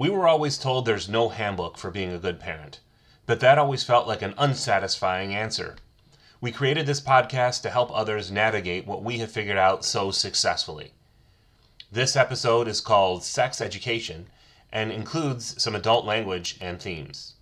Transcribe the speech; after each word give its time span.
We 0.00 0.08
were 0.08 0.26
always 0.26 0.56
told 0.56 0.86
there's 0.86 1.10
no 1.10 1.28
handbook 1.28 1.76
for 1.76 1.90
being 1.90 2.10
a 2.10 2.18
good 2.18 2.40
parent, 2.40 2.80
but 3.26 3.38
that 3.40 3.58
always 3.58 3.84
felt 3.84 4.08
like 4.08 4.22
an 4.22 4.32
unsatisfying 4.38 5.34
answer. 5.34 5.76
We 6.40 6.52
created 6.52 6.86
this 6.86 7.02
podcast 7.02 7.60
to 7.60 7.70
help 7.70 7.90
others 7.92 8.30
navigate 8.30 8.86
what 8.86 9.04
we 9.04 9.18
have 9.18 9.30
figured 9.30 9.58
out 9.58 9.84
so 9.84 10.10
successfully. 10.10 10.92
This 11.92 12.16
episode 12.16 12.66
is 12.66 12.80
called 12.80 13.24
Sex 13.24 13.60
Education 13.60 14.28
and 14.72 14.90
includes 14.90 15.62
some 15.62 15.74
adult 15.74 16.06
language 16.06 16.56
and 16.62 16.80
themes. 16.80 17.34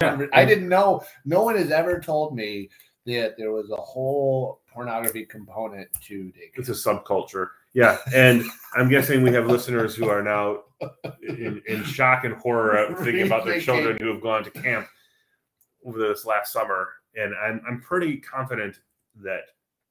I 0.00 0.46
didn't 0.46 0.70
know. 0.70 1.04
No 1.26 1.42
one 1.42 1.58
has 1.58 1.70
ever 1.70 2.00
told 2.00 2.34
me 2.34 2.70
that 3.04 3.34
there 3.36 3.52
was 3.52 3.70
a 3.70 3.76
whole 3.76 4.62
pornography 4.72 5.26
component 5.26 5.88
to 6.04 6.32
dating. 6.32 6.52
It's 6.54 6.70
a 6.70 6.72
subculture. 6.72 7.48
Yeah, 7.74 7.98
and 8.14 8.44
I'm 8.74 8.88
guessing 8.88 9.22
we 9.22 9.32
have 9.32 9.46
listeners 9.46 9.94
who 9.94 10.08
are 10.08 10.22
now 10.22 10.60
in, 11.22 11.62
in 11.66 11.84
shock 11.84 12.24
and 12.24 12.34
horror 12.34 12.76
of 12.76 12.98
thinking 13.04 13.26
about 13.26 13.44
their 13.46 13.60
children 13.60 13.96
who 13.98 14.08
have 14.12 14.20
gone 14.20 14.44
to 14.44 14.50
camp 14.50 14.86
over 15.84 15.98
this 15.98 16.24
last 16.26 16.52
summer, 16.52 16.88
and 17.14 17.32
I'm 17.34 17.62
I'm 17.66 17.80
pretty 17.80 18.18
confident 18.18 18.76
that 19.22 19.42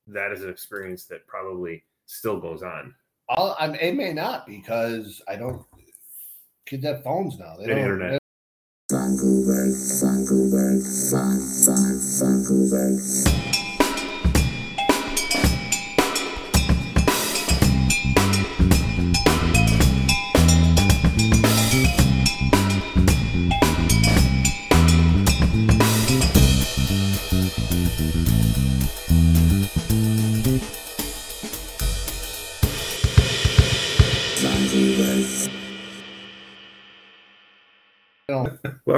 that 0.07 0.31
is 0.31 0.43
an 0.43 0.49
experience 0.49 1.05
that 1.05 1.25
probably 1.27 1.83
still 2.05 2.39
goes 2.39 2.61
on. 2.63 2.93
I'll, 3.29 3.55
I'm, 3.59 3.75
it 3.75 3.95
may 3.95 4.13
not 4.13 4.45
because 4.45 5.21
I 5.27 5.35
don't. 5.37 5.65
Kids 6.65 6.85
have 6.85 7.03
phones 7.03 7.39
now. 7.39 7.55
They 7.57 7.63
And 7.63 7.71
don't. 7.71 7.79
internet. 7.79 8.19
Vancouver, 8.91 9.71
Vancouver, 10.01 10.81
Van, 11.11 11.39
Van, 11.65 11.99
Vancouver. 12.19 12.97
Vancouver. 12.97 13.50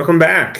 Welcome 0.04 0.20
back. 0.20 0.60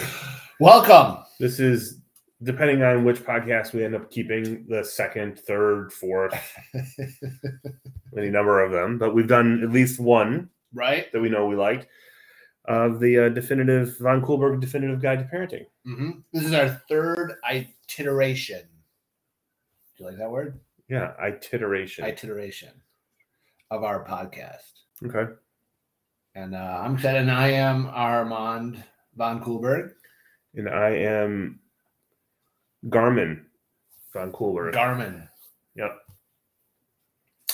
Welcome. 0.58 1.22
This 1.38 1.60
is 1.60 2.00
depending 2.42 2.82
on 2.82 3.04
which 3.04 3.22
podcast 3.22 3.74
we 3.74 3.84
end 3.84 3.94
up 3.94 4.10
keeping 4.10 4.64
the 4.70 4.82
second, 4.82 5.38
third, 5.38 5.92
fourth, 5.92 6.32
any 8.16 8.30
number 8.30 8.64
of 8.64 8.72
them, 8.72 8.96
but 8.96 9.14
we've 9.14 9.28
done 9.28 9.62
at 9.62 9.68
least 9.68 10.00
one 10.00 10.48
right. 10.72 11.12
that 11.12 11.20
we 11.20 11.28
know 11.28 11.44
we 11.44 11.56
liked 11.56 11.88
of 12.64 13.00
the 13.00 13.26
uh, 13.26 13.28
definitive 13.28 13.98
Von 13.98 14.22
Coolberg 14.22 14.62
definitive 14.62 15.02
guide 15.02 15.18
to 15.18 15.24
parenting. 15.26 15.66
hmm 15.84 16.20
This 16.32 16.44
is 16.44 16.54
our 16.54 16.80
third 16.88 17.34
iteration. 17.98 18.62
Do 19.98 20.04
you 20.04 20.06
like 20.06 20.16
that 20.16 20.30
word? 20.30 20.58
Yeah, 20.88 21.12
iteration. 21.52 22.06
Iteration 22.06 22.70
of 23.70 23.84
our 23.84 24.06
podcast. 24.06 24.72
okay. 25.04 25.34
And 26.34 26.54
uh, 26.54 26.80
I'm 26.82 26.96
Ted, 26.96 27.16
and 27.16 27.30
I 27.30 27.48
am 27.48 27.88
Armand 27.88 28.82
von 29.16 29.42
Coolberg. 29.42 29.92
And 30.54 30.68
I 30.68 30.90
am 30.90 31.60
Garmin 32.88 33.44
Von 34.12 34.32
Coolberg. 34.32 34.74
Garmin. 34.74 35.28
Yep. 35.74 35.98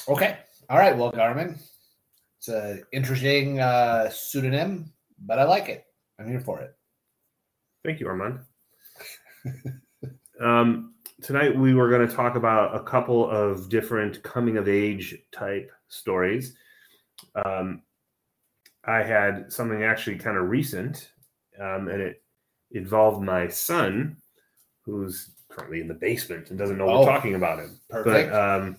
Okay. 0.08 0.38
All 0.68 0.78
right. 0.78 0.96
Well, 0.96 1.12
Garmin. 1.12 1.58
It's 2.38 2.48
an 2.48 2.82
interesting 2.92 3.60
uh, 3.60 4.10
pseudonym, 4.10 4.92
but 5.18 5.38
I 5.38 5.44
like 5.44 5.68
it. 5.68 5.84
I'm 6.18 6.28
here 6.28 6.40
for 6.40 6.60
it. 6.60 6.74
Thank 7.84 8.00
you, 8.00 8.08
Armand. 8.08 8.40
um, 10.40 10.94
tonight 11.22 11.56
we 11.56 11.74
were 11.74 11.88
going 11.88 12.06
to 12.06 12.14
talk 12.14 12.36
about 12.36 12.74
a 12.74 12.82
couple 12.82 13.28
of 13.30 13.68
different 13.68 14.22
coming 14.22 14.56
of 14.56 14.68
age 14.68 15.16
type 15.32 15.70
stories. 15.88 16.56
Um, 17.34 17.82
I 18.84 19.02
had 19.02 19.52
something 19.52 19.82
actually 19.82 20.16
kind 20.16 20.36
of 20.36 20.48
recent, 20.48 21.12
um, 21.60 21.88
and 21.88 22.00
it 22.00 22.22
involved 22.72 23.22
my 23.22 23.48
son, 23.48 24.16
who's 24.84 25.30
currently 25.48 25.80
in 25.80 25.88
the 25.88 25.94
basement 25.94 26.50
and 26.50 26.58
doesn't 26.58 26.78
know 26.78 26.88
Oh. 26.88 27.00
we're 27.00 27.06
talking 27.06 27.34
about 27.34 27.58
him. 27.58 27.78
Perfect. 27.88 28.30
But 28.30 28.38
um, 28.60 28.76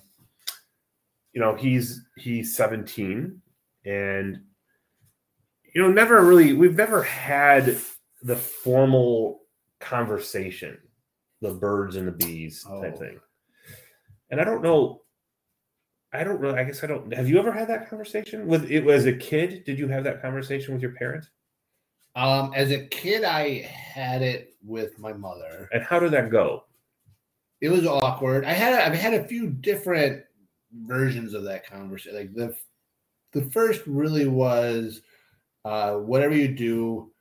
you 1.34 1.40
know, 1.42 1.56
he's 1.56 2.02
he's 2.18 2.56
17, 2.56 3.42
and 3.86 4.42
you 5.74 5.82
know, 5.82 5.92
never 5.92 6.24
really 6.26 6.54
we've 6.54 6.76
never 6.76 7.02
had 7.04 7.78
the 8.24 8.36
formal 8.36 9.42
conversation, 9.80 10.78
the 11.42 11.54
birds 11.54 11.96
and 11.96 12.08
the 12.08 12.12
bees 12.12 12.64
type 12.64 12.94
Oh. 12.96 13.00
thing. 13.00 13.20
And 14.30 14.40
I 14.40 14.44
don't 14.44 14.62
know. 14.62 15.02
I 16.14 16.24
don't 16.24 16.40
really. 16.40 16.58
I 16.60 16.64
guess 16.66 16.84
I 16.84 16.88
don't. 16.88 17.14
Have 17.14 17.30
you 17.30 17.40
ever 17.40 17.52
had 17.52 17.68
that 17.70 17.90
conversation 17.90 18.46
with 18.48 18.70
it 18.70 18.86
as 18.88 19.06
a 19.06 19.14
kid? 19.14 19.64
Did 19.66 19.80
you 19.80 19.88
have 19.88 20.04
that 20.06 20.22
conversation 20.22 20.74
with 20.74 20.82
your 20.82 20.92
parents? 20.92 21.30
Um, 22.16 22.52
as 22.56 22.72
a 22.72 22.86
kid, 22.88 23.24
I 23.24 23.62
had 23.62 24.22
it 24.22 24.56
with 24.64 25.00
my 25.00 25.14
mother. 25.14 25.70
And 25.72 25.84
how 25.84 26.00
did 26.00 26.12
that 26.12 26.30
go? 26.30 26.66
It 27.62 27.70
was 27.70 27.86
awkward. 27.86 28.44
I 28.44 28.54
had 28.54 28.74
I've 28.74 28.98
had 28.98 29.14
a 29.14 29.24
few 29.24 29.50
different 29.50 30.24
versions 30.74 31.34
of 31.34 31.44
that 31.44 31.66
conversation. 31.66 32.18
Like 32.18 32.34
the 32.34 32.56
the 33.34 33.50
first 33.52 33.86
really 33.86 34.28
was 34.28 35.02
uh, 35.64 35.94
whatever 35.94 36.36
you 36.36 36.50
do, 36.50 37.12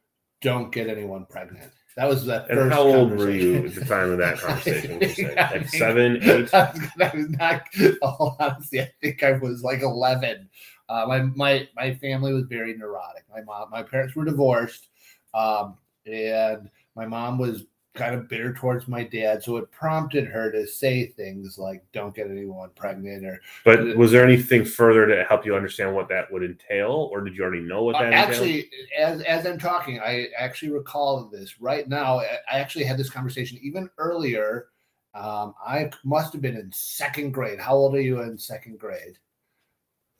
don't 0.41 0.73
get 0.73 0.89
anyone 0.89 1.27
pregnant. 1.27 1.72
That 1.97 2.09
was 2.09 2.25
that. 2.27 2.49
And 2.49 2.59
first 2.59 2.75
how 2.75 2.83
old 2.83 3.11
were 3.11 3.31
you 3.31 3.67
at 3.67 3.75
the 3.75 3.84
time 3.84 4.11
of 4.11 4.19
that 4.19 4.39
conversation? 4.39 4.99
I 5.39 5.57
Like 5.57 5.69
seven, 5.69 6.19
eight? 6.22 6.55
I 6.55 6.71
was, 6.72 6.91
I 7.01 7.17
was 7.17 7.28
not. 7.31 7.62
All 8.03 8.37
honesty, 8.41 8.81
I 8.81 8.91
think 9.03 9.22
I 9.22 9.33
was 9.33 9.62
like 9.62 9.83
eleven. 9.83 10.49
Uh, 10.91 11.06
my 11.06 11.21
my 11.37 11.69
my 11.77 11.95
family 11.95 12.33
was 12.34 12.45
very 12.45 12.77
neurotic. 12.77 13.23
My 13.33 13.43
mom, 13.43 13.71
my 13.71 13.83
parents 13.83 14.17
were 14.17 14.25
divorced, 14.25 14.89
um, 15.34 15.77
and 16.05 16.69
my 16.97 17.06
mom 17.06 17.39
was 17.39 17.65
kind 17.95 18.15
of 18.15 18.28
bitter 18.28 18.53
towards 18.53 18.89
my 18.89 19.05
dad. 19.05 19.41
So 19.43 19.56
it 19.59 19.71
prompted 19.71 20.27
her 20.27 20.51
to 20.51 20.67
say 20.67 21.06
things 21.06 21.59
like, 21.59 21.84
"Don't 21.93 22.12
get 22.12 22.28
anyone 22.28 22.71
pregnant," 22.75 23.25
or 23.25 23.41
But 23.65 23.97
was 23.97 24.11
there 24.11 24.25
anything 24.25 24.65
further 24.65 25.06
to 25.06 25.23
help 25.23 25.47
you 25.47 25.55
understand 25.55 25.95
what 25.95 26.09
that 26.09 26.33
would 26.33 26.43
entail, 26.43 27.09
or 27.12 27.21
did 27.21 27.37
you 27.37 27.45
already 27.45 27.62
know 27.62 27.84
what 27.84 27.95
Uh, 27.95 28.01
that 28.01 28.12
entailed? 28.12 28.28
actually, 28.28 28.71
as 28.99 29.22
as 29.22 29.47
I'm 29.47 29.59
talking, 29.61 30.01
I 30.01 30.28
actually 30.37 30.72
recall 30.72 31.25
this 31.27 31.61
right 31.61 31.89
now. 31.89 32.19
I 32.19 32.39
I 32.51 32.59
actually 32.59 32.84
had 32.84 32.99
this 32.99 33.11
conversation 33.11 33.61
even 33.62 33.89
earlier. 33.97 34.67
Um, 35.15 35.55
I 35.65 35.91
must 36.03 36.33
have 36.33 36.43
been 36.43 36.57
in 36.57 36.72
second 36.72 37.31
grade. 37.31 37.61
How 37.61 37.75
old 37.75 37.95
are 37.95 38.01
you 38.01 38.22
in 38.22 38.37
second 38.37 38.81
grade? 38.81 39.19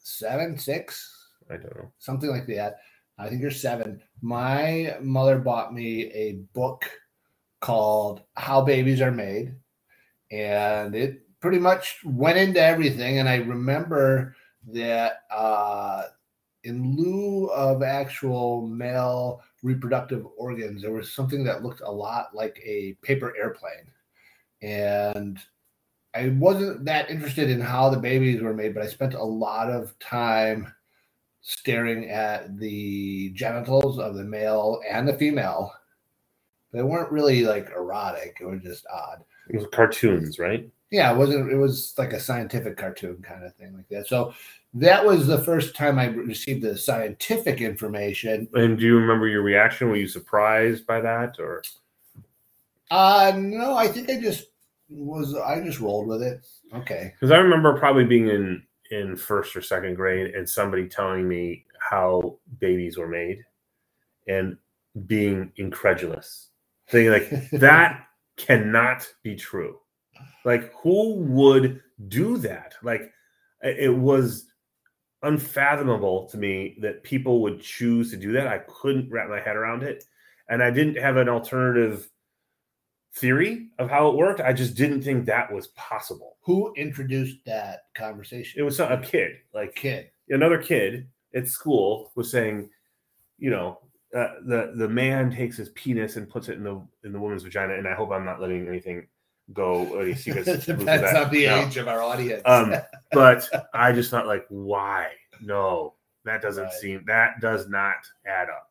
Seven, 0.03 0.59
six, 0.59 1.29
I 1.51 1.55
don't 1.55 1.77
know. 1.77 1.91
something 1.99 2.31
like 2.31 2.47
that. 2.47 2.79
I 3.19 3.29
think 3.29 3.43
you're 3.43 3.51
seven. 3.51 4.01
My 4.23 4.97
mother 5.01 5.39
bought 5.39 5.75
me 5.75 6.07
a 6.13 6.41
book 6.55 6.91
called 7.61 8.23
How 8.35 8.63
Babies 8.63 9.03
Are 9.03 9.11
Made, 9.11 9.55
and 10.31 10.95
it 10.95 11.23
pretty 11.41 11.59
much 11.59 11.99
went 12.05 12.39
into 12.39 12.63
everything. 12.63 13.19
And 13.19 13.29
I 13.29 13.37
remember 13.37 14.35
that 14.73 15.23
uh, 15.31 16.05
in 16.65 16.97
lieu 16.97 17.47
of 17.47 17.83
actual 17.83 18.67
male 18.67 19.43
reproductive 19.63 20.27
organs, 20.37 20.83
there 20.83 20.93
was 20.93 21.13
something 21.13 21.45
that 21.45 21.63
looked 21.63 21.81
a 21.83 21.91
lot 21.91 22.35
like 22.35 22.61
a 22.65 22.97
paper 23.03 23.35
airplane. 23.37 23.91
And 24.63 25.39
I 26.15 26.31
wasn't 26.31 26.85
that 26.87 27.11
interested 27.11 27.51
in 27.51 27.61
how 27.61 27.89
the 27.89 27.99
babies 27.99 28.43
were 28.43 28.55
made, 28.55 28.75
but 28.75 28.83
I 28.83 28.89
spent 28.89 29.15
a 29.15 29.23
lot 29.23 29.71
of 29.71 29.97
time 30.01 30.73
staring 31.41 32.11
at 32.11 32.59
the 32.59 33.31
genitals 33.31 33.99
of 33.99 34.15
the 34.15 34.25
male 34.25 34.81
and 34.89 35.09
the 35.09 35.15
female. 35.15 35.73
They 36.73 36.83
weren't 36.83 37.13
really 37.13 37.43
like 37.43 37.71
erotic, 37.71 38.39
it 38.41 38.45
was 38.45 38.63
just 38.63 38.87
odd. 38.93 39.25
It 39.49 39.57
was 39.57 39.67
cartoons, 39.73 40.39
right? 40.39 40.69
Yeah, 40.91 41.13
it 41.13 41.17
wasn't 41.17 41.51
it 41.53 41.57
was 41.57 41.95
like 41.97 42.13
a 42.13 42.21
scientific 42.21 42.77
cartoon 42.77 43.23
kind 43.23 43.45
of 43.45 43.55
thing 43.55 43.75
like 43.77 43.89
that. 43.89 44.09
So 44.09 44.35
that 44.75 45.05
was 45.05 45.27
the 45.27 45.43
first 45.43 45.75
time 45.75 45.99
I 45.99 46.07
received 46.07 46.63
the 46.63 46.77
scientific 46.77 47.61
information. 47.61 48.49
And 48.55 48.79
do 48.79 48.85
you 48.85 48.97
remember 48.99 49.29
your 49.29 49.43
reaction? 49.43 49.89
Were 49.89 49.97
you 49.97 50.09
surprised 50.09 50.87
by 50.87 51.01
that, 51.01 51.37
or 51.39 51.63
Uh 52.91 53.33
no, 53.37 53.77
I 53.77 53.89
think 53.89 54.11
I 54.11 54.21
just 54.21 54.50
was 54.91 55.35
I 55.35 55.61
just 55.61 55.81
rolled 55.81 56.09
with 56.09 56.23
it. 56.23 56.47
Okay. 56.75 57.13
because 57.15 57.31
I 57.31 57.39
remember 57.39 57.79
probably 57.79 58.05
being 58.05 58.29
in 58.29 58.63
in 58.91 59.17
first 59.17 59.55
or 59.55 59.63
second 59.63 59.95
grade 59.95 60.35
and 60.35 60.49
somebody 60.49 60.89
telling 60.89 61.29
me 61.29 61.65
how 61.79 62.39
babies 62.59 62.99
were 62.99 63.09
made, 63.09 63.45
and 64.29 64.57
being 65.07 65.53
incredulous, 65.57 66.49
thinking 66.89 67.13
like 67.13 67.51
that 67.61 68.07
cannot 68.37 69.07
be 69.23 69.37
true. 69.37 69.79
Like 70.45 70.73
who 70.75 71.15
would 71.15 71.81
do 72.09 72.37
that? 72.39 72.75
Like 72.83 73.13
it 73.63 73.95
was 73.95 74.47
unfathomable 75.23 76.27
to 76.31 76.39
me 76.39 76.79
that 76.81 77.03
people 77.03 77.43
would 77.43 77.61
choose 77.61 78.11
to 78.11 78.17
do 78.17 78.33
that. 78.33 78.47
I 78.47 78.61
couldn't 78.67 79.11
wrap 79.11 79.29
my 79.29 79.41
head 79.41 79.57
around 79.57 79.83
it, 79.83 80.05
and 80.49 80.63
I 80.63 80.71
didn't 80.71 80.97
have 80.97 81.17
an 81.17 81.29
alternative 81.29 82.11
theory 83.15 83.69
of 83.79 83.91
how 83.91 84.09
it 84.09 84.17
worked. 84.17 84.41
I 84.41 84.53
just 84.53 84.75
didn't 84.75 85.03
think 85.03 85.27
that 85.27 85.53
was 85.53 85.69
possible. 85.69 86.37
Who 86.43 86.73
introduced 86.75 87.45
that 87.47 87.85
conversation? 87.95 88.61
It 88.61 88.63
was 88.63 88.81
a 88.81 89.01
kid, 89.03 89.33
like 89.55 89.75
kid. 89.75 90.11
another 90.29 90.59
kid 90.59 91.09
at 91.35 91.49
school 91.49 92.13
was 92.15 92.31
saying, 92.31 92.71
you 93.39 93.51
know, 93.51 93.79
uh, 94.17 94.35
the 94.47 94.73
the 94.77 94.89
man 94.89 95.31
takes 95.31 95.57
his 95.57 95.69
penis 95.71 96.17
and 96.17 96.29
puts 96.29 96.49
it 96.49 96.57
in 96.59 96.65
the 96.65 96.81
in 97.05 97.13
the 97.13 97.19
woman's 97.21 97.43
vagina, 97.45 97.75
and 97.75 97.87
I 97.87 97.95
hope 97.95 98.11
I'm 98.11 98.25
not 98.25 98.41
letting 98.41 98.67
anything 98.67 99.07
go. 99.53 99.99
Any 100.01 100.15
secrets 100.15 100.49
loose 100.69 100.85
that. 100.85 101.17
on 101.17 101.31
the 101.33 101.47
No. 101.47 101.57
age 101.67 101.77
of 101.77 101.87
our 101.89 102.03
audience. 102.03 102.43
Um, 102.45 102.75
but 103.13 103.49
I 103.75 103.93
just 103.93 104.11
thought, 104.11 104.27
like, 104.27 104.47
why? 104.49 105.13
No, 105.41 105.95
that 106.25 106.43
doesn't 106.43 106.65
Right. 106.65 106.73
seem 106.75 107.05
that 107.07 107.41
does 107.41 107.69
not 107.69 107.95
add 108.27 108.49
up. 108.51 108.71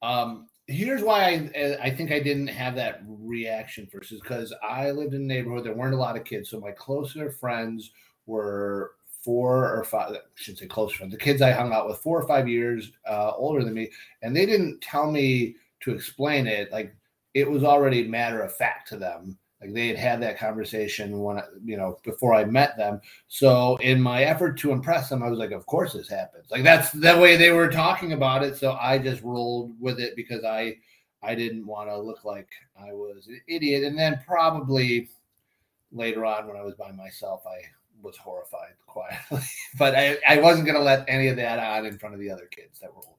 Um, 0.00 0.48
here's 0.68 1.02
why 1.02 1.50
I, 1.56 1.76
I 1.82 1.90
think 1.90 2.12
I 2.12 2.20
didn't 2.20 2.48
have 2.48 2.74
that 2.76 3.02
reaction 3.08 3.86
first 3.86 4.12
is 4.12 4.20
because 4.20 4.54
I 4.62 4.90
lived 4.90 5.14
in 5.14 5.22
a 5.22 5.24
neighborhood 5.24 5.64
there 5.64 5.74
weren't 5.74 5.94
a 5.94 5.98
lot 5.98 6.16
of 6.16 6.24
kids, 6.24 6.50
so 6.50 6.60
my 6.60 6.70
closer 6.72 7.30
friends 7.30 7.90
were 8.26 8.92
four 9.24 9.74
or 9.74 9.82
five. 9.82 10.12
I 10.12 10.18
should 10.34 10.58
say 10.58 10.66
close 10.66 10.92
friends. 10.92 11.12
The 11.12 11.18
kids 11.18 11.42
I 11.42 11.50
hung 11.50 11.72
out 11.72 11.88
with 11.88 11.98
four 11.98 12.20
or 12.20 12.28
five 12.28 12.46
years 12.46 12.92
uh, 13.08 13.32
older 13.34 13.64
than 13.64 13.74
me, 13.74 13.90
and 14.22 14.36
they 14.36 14.46
didn't 14.46 14.80
tell 14.80 15.10
me 15.10 15.56
to 15.80 15.92
explain 15.92 16.46
it. 16.46 16.70
Like 16.70 16.94
it 17.34 17.50
was 17.50 17.64
already 17.64 18.06
matter 18.06 18.42
of 18.42 18.54
fact 18.54 18.88
to 18.88 18.96
them. 18.96 19.38
Like 19.60 19.74
they 19.74 19.88
had 19.88 19.96
had 19.96 20.22
that 20.22 20.38
conversation 20.38 21.18
when 21.20 21.42
you 21.64 21.76
know 21.76 21.98
before 22.04 22.32
I 22.34 22.44
met 22.44 22.76
them. 22.76 23.00
So 23.26 23.76
in 23.78 24.00
my 24.00 24.22
effort 24.22 24.56
to 24.58 24.70
impress 24.70 25.08
them, 25.08 25.22
I 25.22 25.28
was 25.28 25.38
like, 25.38 25.50
"Of 25.50 25.66
course 25.66 25.94
this 25.94 26.08
happens." 26.08 26.50
Like 26.50 26.62
that's 26.62 26.92
the 26.92 27.18
way 27.18 27.36
they 27.36 27.50
were 27.50 27.68
talking 27.68 28.12
about 28.12 28.44
it. 28.44 28.56
So 28.56 28.72
I 28.80 28.98
just 28.98 29.22
rolled 29.22 29.74
with 29.80 29.98
it 29.98 30.14
because 30.14 30.44
I 30.44 30.76
I 31.22 31.34
didn't 31.34 31.66
want 31.66 31.88
to 31.88 31.98
look 31.98 32.24
like 32.24 32.48
I 32.80 32.92
was 32.92 33.26
an 33.26 33.40
idiot. 33.48 33.84
And 33.84 33.98
then 33.98 34.20
probably 34.26 35.10
later 35.92 36.24
on 36.24 36.46
when 36.46 36.56
I 36.56 36.62
was 36.62 36.74
by 36.74 36.92
myself, 36.92 37.42
I 37.46 37.60
was 38.02 38.16
horrified 38.16 38.74
quietly. 38.86 39.40
but 39.78 39.94
I, 39.94 40.18
I 40.28 40.38
wasn't 40.38 40.66
going 40.66 40.78
to 40.78 40.84
let 40.84 41.04
any 41.08 41.28
of 41.28 41.36
that 41.36 41.58
on 41.58 41.86
in 41.86 41.98
front 41.98 42.14
of 42.14 42.20
the 42.20 42.30
other 42.30 42.46
kids 42.46 42.78
that 42.80 42.94
were 42.94 43.02
older. 43.04 43.17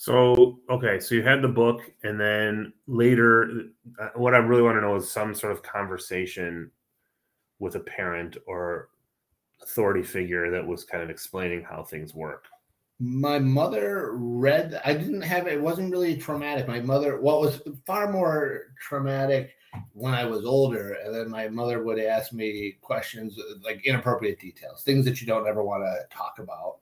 So 0.00 0.60
okay, 0.70 0.98
so 0.98 1.14
you 1.14 1.22
had 1.22 1.42
the 1.42 1.48
book, 1.48 1.82
and 2.04 2.18
then 2.18 2.72
later, 2.86 3.64
uh, 4.00 4.08
what 4.14 4.32
I 4.34 4.38
really 4.38 4.62
want 4.62 4.78
to 4.78 4.80
know 4.80 4.96
is 4.96 5.10
some 5.10 5.34
sort 5.34 5.52
of 5.52 5.62
conversation 5.62 6.70
with 7.58 7.74
a 7.74 7.80
parent 7.80 8.38
or 8.46 8.88
authority 9.62 10.02
figure 10.02 10.50
that 10.52 10.66
was 10.66 10.84
kind 10.84 11.02
of 11.02 11.10
explaining 11.10 11.64
how 11.64 11.82
things 11.82 12.14
work. 12.14 12.46
My 12.98 13.38
mother 13.38 14.12
read, 14.14 14.80
I 14.86 14.94
didn't 14.94 15.20
have 15.20 15.46
it 15.46 15.60
wasn't 15.60 15.92
really 15.92 16.16
traumatic. 16.16 16.66
My 16.66 16.80
mother, 16.80 17.20
what 17.20 17.42
was 17.42 17.60
far 17.84 18.10
more 18.10 18.72
traumatic 18.80 19.50
when 19.92 20.14
I 20.14 20.24
was 20.24 20.46
older, 20.46 20.94
and 21.04 21.14
then 21.14 21.28
my 21.28 21.46
mother 21.48 21.84
would 21.84 21.98
ask 21.98 22.32
me 22.32 22.78
questions 22.80 23.38
like 23.62 23.84
inappropriate 23.84 24.40
details, 24.40 24.82
things 24.82 25.04
that 25.04 25.20
you 25.20 25.26
don't 25.26 25.46
ever 25.46 25.62
want 25.62 25.84
to 25.84 26.16
talk 26.16 26.38
about 26.38 26.78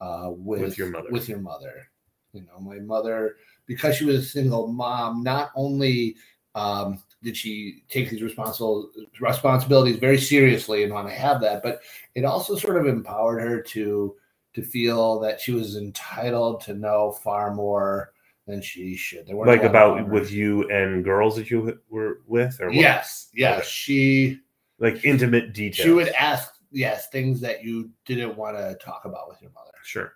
uh, 0.00 0.30
with, 0.30 0.62
With 0.62 0.78
your 0.78 0.88
mother. 0.88 1.08
With 1.10 1.28
your 1.28 1.40
mother, 1.40 1.90
you 2.34 2.42
know, 2.42 2.60
my 2.60 2.78
mother, 2.80 3.36
because 3.66 3.96
she 3.96 4.04
was 4.04 4.16
a 4.16 4.22
single 4.22 4.66
mom, 4.66 5.22
not 5.22 5.50
only 5.54 6.16
um, 6.54 7.02
did 7.22 7.36
she 7.36 7.82
take 7.88 8.10
these 8.10 8.22
responsible 8.22 8.90
responsibilities 9.20 9.96
very 9.96 10.18
seriously 10.20 10.82
and 10.84 10.92
want 10.92 11.08
to 11.08 11.14
have 11.14 11.40
that, 11.40 11.62
but 11.62 11.80
it 12.14 12.24
also 12.24 12.56
sort 12.56 12.76
of 12.76 12.86
empowered 12.86 13.40
her 13.40 13.60
to 13.62 14.14
to 14.52 14.62
feel 14.62 15.18
that 15.18 15.40
she 15.40 15.50
was 15.50 15.76
entitled 15.76 16.60
to 16.60 16.74
know 16.74 17.10
far 17.24 17.52
more 17.52 18.12
than 18.46 18.60
she 18.62 18.94
should. 18.94 19.26
There 19.26 19.34
Like 19.36 19.64
about 19.64 19.96
numbers. 19.96 20.20
with 20.20 20.30
you 20.30 20.68
and 20.70 21.02
girls 21.02 21.34
that 21.36 21.50
you 21.50 21.78
were 21.88 22.20
with, 22.26 22.60
or 22.60 22.66
what? 22.66 22.74
Yes, 22.76 23.30
yes. 23.34 23.58
Okay. 23.60 23.66
She 23.68 24.40
like 24.78 25.04
intimate 25.04 25.54
details. 25.54 25.86
she 25.86 25.90
would 25.92 26.08
ask 26.10 26.52
yes 26.70 27.08
things 27.08 27.40
that 27.40 27.64
you 27.64 27.90
didn't 28.04 28.36
want 28.36 28.56
to 28.56 28.76
talk 28.80 29.06
about 29.06 29.28
with 29.28 29.40
your 29.40 29.50
mother. 29.52 29.72
Sure. 29.82 30.12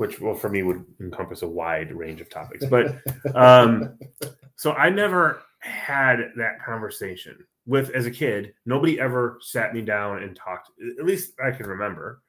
Which, 0.00 0.18
well, 0.18 0.34
for 0.34 0.48
me 0.48 0.62
would 0.62 0.82
encompass 0.98 1.42
a 1.42 1.46
wide 1.46 1.92
range 1.92 2.22
of 2.22 2.30
topics. 2.30 2.64
But 2.64 2.96
um, 3.34 3.98
so 4.56 4.72
I 4.72 4.88
never 4.88 5.42
had 5.58 6.32
that 6.38 6.64
conversation 6.64 7.44
with 7.66 7.90
as 7.90 8.06
a 8.06 8.10
kid. 8.10 8.54
Nobody 8.64 8.98
ever 8.98 9.36
sat 9.42 9.74
me 9.74 9.82
down 9.82 10.22
and 10.22 10.34
talked. 10.34 10.70
At 10.98 11.04
least 11.04 11.34
I 11.38 11.50
can 11.50 11.66
remember, 11.66 12.22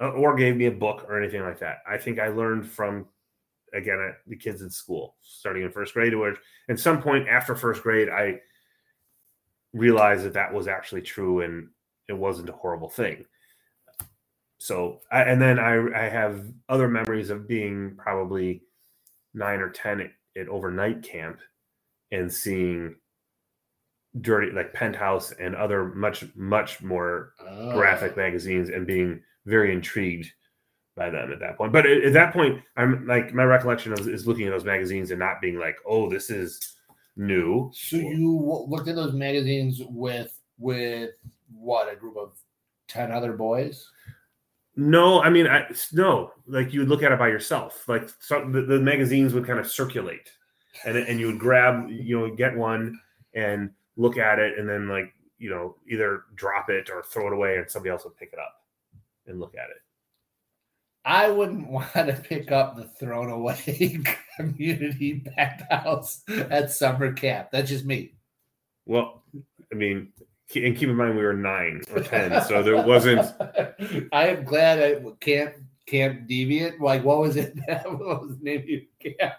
uh, 0.00 0.10
or 0.10 0.36
gave 0.36 0.56
me 0.56 0.66
a 0.66 0.70
book 0.70 1.04
or 1.08 1.20
anything 1.20 1.42
like 1.42 1.58
that. 1.58 1.78
I 1.84 1.98
think 1.98 2.20
I 2.20 2.28
learned 2.28 2.70
from 2.70 3.06
again 3.72 4.14
the 4.28 4.36
kids 4.36 4.62
in 4.62 4.70
school, 4.70 5.16
starting 5.20 5.64
in 5.64 5.72
first 5.72 5.94
grade. 5.94 6.14
Which, 6.14 6.36
at 6.68 6.78
some 6.78 7.02
point 7.02 7.26
after 7.26 7.56
first 7.56 7.82
grade, 7.82 8.08
I 8.08 8.38
realized 9.72 10.24
that 10.26 10.34
that 10.34 10.54
was 10.54 10.68
actually 10.68 11.02
true 11.02 11.40
and 11.40 11.70
it 12.08 12.12
wasn't 12.12 12.50
a 12.50 12.52
horrible 12.52 12.88
thing 12.88 13.24
so 14.64 15.00
I, 15.12 15.22
and 15.22 15.42
then 15.42 15.58
I, 15.58 15.74
I 15.94 16.08
have 16.08 16.46
other 16.70 16.88
memories 16.88 17.28
of 17.28 17.46
being 17.46 17.94
probably 17.98 18.62
nine 19.34 19.60
or 19.60 19.68
ten 19.68 20.00
at, 20.00 20.10
at 20.40 20.48
overnight 20.48 21.02
camp 21.02 21.38
and 22.12 22.32
seeing 22.32 22.94
dirty 24.22 24.52
like 24.52 24.72
penthouse 24.72 25.32
and 25.32 25.54
other 25.54 25.86
much 25.94 26.24
much 26.34 26.80
more 26.82 27.32
Oh. 27.46 27.72
graphic 27.74 28.16
magazines 28.16 28.70
and 28.70 28.86
being 28.86 29.20
very 29.44 29.70
intrigued 29.74 30.32
by 30.96 31.10
them 31.10 31.30
at 31.32 31.40
that 31.40 31.58
point 31.58 31.72
but 31.72 31.84
at, 31.84 32.02
at 32.04 32.12
that 32.14 32.32
point 32.32 32.62
i'm 32.76 33.06
like 33.06 33.34
my 33.34 33.42
recollection 33.44 33.92
of, 33.92 34.08
is 34.08 34.26
looking 34.26 34.46
at 34.46 34.50
those 34.52 34.64
magazines 34.64 35.10
and 35.10 35.18
not 35.18 35.40
being 35.42 35.58
like 35.58 35.76
oh 35.86 36.08
this 36.08 36.30
is 36.30 36.58
new 37.16 37.70
So 37.74 37.96
you 37.96 38.38
w- 38.38 38.66
looked 38.68 38.88
at 38.88 38.94
those 38.96 39.12
magazines 39.12 39.82
with 39.90 40.40
with 40.58 41.10
what 41.52 41.92
a 41.92 41.96
group 41.96 42.16
of 42.16 42.32
ten 42.88 43.10
other 43.12 43.32
boys. 43.34 43.90
No, 44.76 45.22
I 45.22 45.30
mean, 45.30 45.46
I 45.46 45.66
no. 45.92 46.32
Like 46.46 46.72
you 46.72 46.80
would 46.80 46.88
look 46.88 47.02
at 47.02 47.12
it 47.12 47.18
by 47.18 47.28
yourself. 47.28 47.88
Like 47.88 48.08
some 48.18 48.52
the, 48.52 48.62
the 48.62 48.80
magazines 48.80 49.32
would 49.32 49.46
kind 49.46 49.58
of 49.58 49.70
circulate, 49.70 50.30
and 50.84 50.96
and 50.96 51.20
you 51.20 51.26
would 51.26 51.38
grab, 51.38 51.88
you 51.88 52.18
know, 52.18 52.34
get 52.34 52.56
one 52.56 52.98
and 53.34 53.70
look 53.96 54.18
at 54.18 54.38
it, 54.38 54.58
and 54.58 54.68
then 54.68 54.88
like 54.88 55.14
you 55.38 55.50
know 55.50 55.76
either 55.88 56.24
drop 56.34 56.70
it 56.70 56.90
or 56.90 57.02
throw 57.02 57.28
it 57.28 57.32
away, 57.32 57.58
and 57.58 57.70
somebody 57.70 57.90
else 57.90 58.04
would 58.04 58.16
pick 58.16 58.30
it 58.32 58.38
up 58.38 58.62
and 59.26 59.38
look 59.38 59.54
at 59.54 59.70
it. 59.70 59.76
I 61.04 61.28
wouldn't 61.28 61.68
want 61.70 61.92
to 61.94 62.20
pick 62.28 62.50
up 62.50 62.76
the 62.76 62.84
thrown 62.84 63.30
away 63.30 64.00
community 64.36 65.24
bathhouse 65.36 66.22
at 66.28 66.72
summer 66.72 67.12
camp. 67.12 67.48
That's 67.52 67.68
just 67.68 67.84
me. 67.84 68.14
Well, 68.86 69.22
I 69.72 69.76
mean, 69.76 70.12
and 70.54 70.76
keep 70.76 70.88
in 70.88 70.96
mind 70.96 71.16
we 71.16 71.22
were 71.22 71.32
nine 71.32 71.82
or 71.94 72.00
ten, 72.02 72.42
so 72.44 72.62
there 72.62 72.82
wasn't. 72.86 73.20
I 74.12 74.28
am 74.28 74.44
glad 74.44 74.80
I 74.80 75.10
camp 75.20 75.54
camp 75.86 76.28
deviant. 76.28 76.80
Like 76.80 77.04
what 77.04 77.18
was 77.18 77.36
it? 77.36 77.54
what 77.86 78.22
was 78.22 78.38
the 78.38 78.44
name 78.44 78.60
of 78.60 78.68
your 78.68 78.80
camp? 79.00 79.34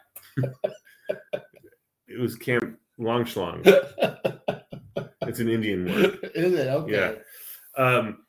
It 2.08 2.20
was 2.20 2.36
Camp 2.36 2.80
Long 2.98 3.26
Schlong. 3.26 3.64
It's 5.28 5.40
an 5.40 5.50
Indian 5.50 5.86
word. 5.86 6.20
Is 6.36 6.54
it 6.54 6.68
okay? 6.68 7.18
Yeah. 7.78 7.84
Um, 7.84 8.20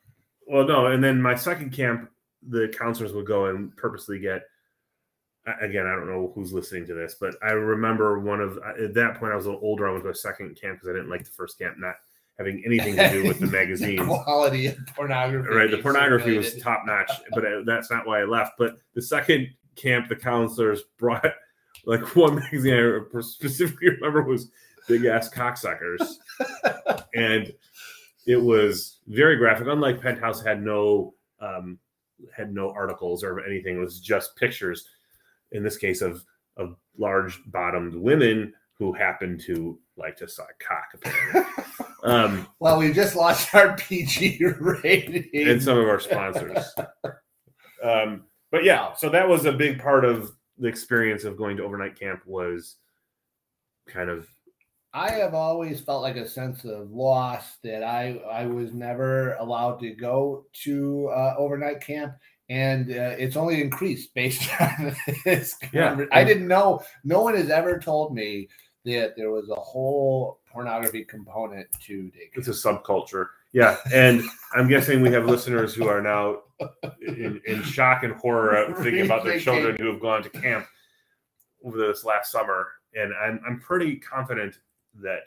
well, 0.47 0.67
no, 0.67 0.87
and 0.87 1.05
then 1.05 1.21
my 1.21 1.35
second 1.35 1.71
camp, 1.73 2.09
the 2.49 2.73
counselors 2.77 3.13
would 3.13 3.27
go 3.27 3.47
and 3.47 3.77
purposely 3.77 4.19
get. 4.19 4.43
Again, 5.61 5.87
I 5.87 5.95
don't 5.95 6.09
know 6.09 6.33
who's 6.35 6.55
listening 6.55 6.87
to 6.87 6.95
this, 6.95 7.17
but 7.21 7.35
I 7.43 7.51
remember 7.51 8.19
one 8.19 8.41
of 8.41 8.59
at 8.81 8.95
that 8.95 9.21
point 9.21 9.33
I 9.33 9.37
was 9.37 9.45
a 9.45 9.51
little 9.51 9.65
older. 9.65 9.87
I 9.87 9.93
went 9.93 10.05
to 10.05 10.11
a 10.11 10.15
second 10.15 10.59
camp 10.59 10.77
because 10.77 10.89
I 10.89 10.93
didn't 10.95 11.11
like 11.11 11.25
the 11.25 11.31
first 11.31 11.59
camp 11.59 11.77
not 11.79 11.97
having 12.39 12.63
anything 12.67 12.97
to 12.97 13.11
do 13.11 13.25
with 13.25 13.39
the 13.41 13.47
magazines. 13.47 14.01
quality 14.07 14.67
of 14.67 14.79
pornography. 14.95 15.55
right, 15.55 15.71
the 15.71 15.79
pornography 15.79 16.37
was 16.37 16.57
top 16.59 16.83
notch, 16.87 17.11
but 17.33 17.45
uh, 17.45 17.63
that's 17.65 17.91
not 17.91 18.07
why 18.07 18.21
I 18.21 18.25
left. 18.25 18.53
But 18.59 18.77
the 18.95 19.03
second 19.03 19.49
camp, 19.75 20.09
the 20.09 20.17
counselors 20.17 20.83
brought 20.99 21.25
like 21.87 22.15
one 22.17 22.37
magazine 22.37 22.75
I 22.75 23.21
specifically 23.21 23.91
remember 23.91 24.23
was 24.23 24.51
Big 24.89 25.05
Ass 25.05 25.29
Cocksuckers, 25.31 26.15
and 27.15 27.53
it 28.27 28.37
was 28.37 28.99
very 29.09 29.37
graphic. 29.37 29.67
Unlike 29.69 30.01
Penthouse, 30.03 30.43
had 30.43 30.63
no 30.63 31.15
um, 31.41 31.79
had 32.35 32.53
no 32.53 32.71
articles 32.71 33.23
or 33.25 33.41
anything. 33.45 33.77
It 33.77 33.81
was 33.81 34.01
just 34.01 34.37
pictures. 34.37 34.89
In 35.53 35.63
this 35.63 35.77
case, 35.77 36.03
of 36.03 36.25
of 36.57 36.77
large 36.99 37.41
bottomed 37.47 37.95
women 37.95 38.53
who 38.79 38.93
happened 38.93 39.41
to 39.47 39.79
like 39.97 40.17
to 40.17 40.29
suck 40.29 40.53
cock. 40.59 40.89
Apparently, 40.95 41.43
um, 42.07 42.47
Well, 42.61 42.79
we 42.79 42.93
just 42.93 43.17
lost 43.17 43.55
our 43.55 43.77
PG 43.79 44.41
rating. 44.61 45.29
and 45.35 45.63
some 45.63 45.79
of 45.79 45.89
our 45.89 46.01
sponsors. 46.01 46.73
Um, 47.83 48.25
but 48.51 48.65
yeah, 48.65 48.95
so 48.95 49.09
that 49.11 49.29
was 49.29 49.45
a 49.45 49.53
big 49.53 49.81
part 49.81 50.05
of 50.05 50.33
the 50.59 50.69
experience 50.69 51.25
of 51.25 51.37
going 51.37 51.57
to 51.59 51.65
overnight 51.65 51.99
camp 51.99 52.23
was 52.27 52.77
kind 53.87 54.09
of 54.09 54.27
I 54.95 55.11
have 55.11 55.35
always 55.35 55.83
felt 55.83 56.01
like 56.01 56.17
a 56.17 56.27
sense 56.27 56.65
of 56.65 56.91
loss 56.91 57.59
that 57.63 57.83
I 57.85 58.17
I 58.31 58.47
was 58.47 58.73
never 58.73 59.35
allowed 59.35 59.79
to 59.81 59.91
go 59.91 60.47
to 60.65 61.09
uh, 61.09 61.35
overnight 61.37 61.83
camp, 61.83 62.15
and 62.49 62.91
uh, 62.91 63.15
it's 63.19 63.37
only 63.37 63.61
increased 63.61 64.15
based 64.15 64.49
on 64.61 64.97
this. 65.27 65.55
Yeah, 65.71 66.07
I 66.13 66.25
didn't 66.25 66.49
know. 66.49 66.81
No 67.05 67.21
one 67.21 67.37
has 67.37 67.51
ever 67.51 67.79
told 67.79 68.15
me 68.15 68.49
that 68.87 69.17
there 69.19 69.31
was 69.31 69.51
a 69.51 69.61
whole 69.61 70.41
pornography 70.57 71.05
component 71.05 71.69
to 71.83 72.05
daycare. 72.05 72.39
It's 72.39 72.49
a 72.49 72.51
subculture. 72.53 73.27
Yeah. 73.53 73.77
And 73.93 74.23
I'm 74.55 74.69
guessing 74.69 75.03
we 75.03 75.11
have 75.11 75.27
listeners 75.27 75.75
who 75.75 75.87
are 75.87 76.01
now 76.01 76.39
in, 77.07 77.43
in 77.47 77.63
shock 77.63 78.05
and 78.05 78.15
horror 78.15 78.73
thinking 78.83 79.05
about 79.05 79.23
their 79.23 79.39
children 79.39 79.77
who 79.79 79.87
have 79.93 80.01
gone 80.01 80.23
to 80.23 80.31
camp 80.31 80.67
over 81.63 81.77
this 81.77 82.07
last 82.07 82.33
summer. 82.33 82.69
And 82.95 83.13
I'm, 83.23 83.39
I'm 83.47 83.61
pretty 83.61 83.97
confident 83.97 84.59
that 85.03 85.25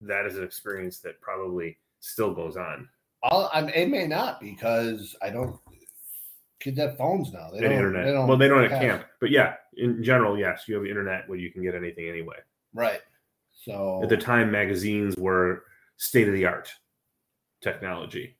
that 0.00 0.24
is 0.24 0.38
an 0.38 0.44
experience 0.44 1.00
that 1.00 1.20
probably 1.20 1.76
still 1.98 2.32
goes 2.32 2.56
on. 2.56 2.88
All, 3.22 3.50
I 3.52 3.60
mean, 3.60 3.72
it 3.74 3.90
may 3.90 4.06
not 4.06 4.40
because 4.40 5.14
I 5.20 5.28
don't. 5.28 5.60
Kids 6.58 6.78
have 6.78 6.96
phones 6.96 7.34
now. 7.34 7.50
They 7.50 7.58
and 7.58 7.64
don't. 7.66 7.72
internet. 7.72 8.06
They 8.06 8.12
don't 8.12 8.26
well, 8.26 8.38
they 8.38 8.48
don't 8.48 8.64
at 8.64 8.70
have- 8.70 8.80
camp. 8.80 9.04
But 9.20 9.30
yeah, 9.30 9.56
in 9.76 10.02
general, 10.02 10.38
yes, 10.38 10.64
you 10.66 10.74
have 10.76 10.86
internet 10.86 11.28
where 11.28 11.38
you 11.38 11.50
can 11.52 11.62
get 11.62 11.74
anything 11.74 12.08
anyway. 12.08 12.36
Right. 12.72 13.00
So 13.64 14.00
At 14.02 14.08
the 14.08 14.16
time, 14.16 14.50
magazines 14.50 15.14
were 15.16 15.64
state 15.96 16.28
of 16.28 16.34
the 16.34 16.46
art 16.46 16.70
technology 17.62 18.36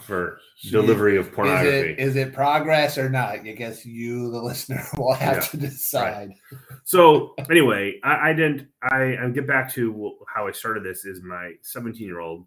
for 0.00 0.38
delivery 0.70 1.16
of 1.16 1.26
Is 1.28 1.34
pornography. 1.34 1.90
it, 1.90 1.98
is 1.98 2.14
it 2.16 2.32
progress 2.32 2.96
or 2.96 3.08
not? 3.08 3.32
I 3.32 3.38
guess 3.38 3.84
you, 3.84 4.30
the 4.30 4.40
listener, 4.40 4.84
will 4.96 5.14
have 5.14 5.36
Yeah, 5.36 5.40
to 5.40 5.56
decide. 5.56 6.30
So 6.84 7.34
anyway, 7.50 7.98
I, 8.04 8.30
I 8.30 8.32
didn't. 8.32 8.68
I, 8.82 9.16
I 9.20 9.28
get 9.30 9.46
back 9.46 9.72
to 9.74 10.16
how 10.32 10.46
I 10.46 10.52
started. 10.52 10.84
This 10.84 11.04
is 11.04 11.22
my 11.22 11.52
17 11.62 12.06
year 12.06 12.20
old. 12.20 12.46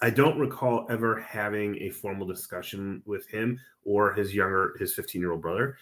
I 0.00 0.10
don't 0.10 0.38
recall 0.38 0.86
ever 0.90 1.20
having 1.20 1.76
a 1.76 1.90
formal 1.90 2.26
discussion 2.26 3.02
with 3.06 3.28
him 3.28 3.60
or 3.84 4.12
his 4.12 4.34
younger, 4.34 4.74
his 4.80 4.94
15 4.94 5.20
year 5.20 5.32
old 5.32 5.42
brother 5.42 5.76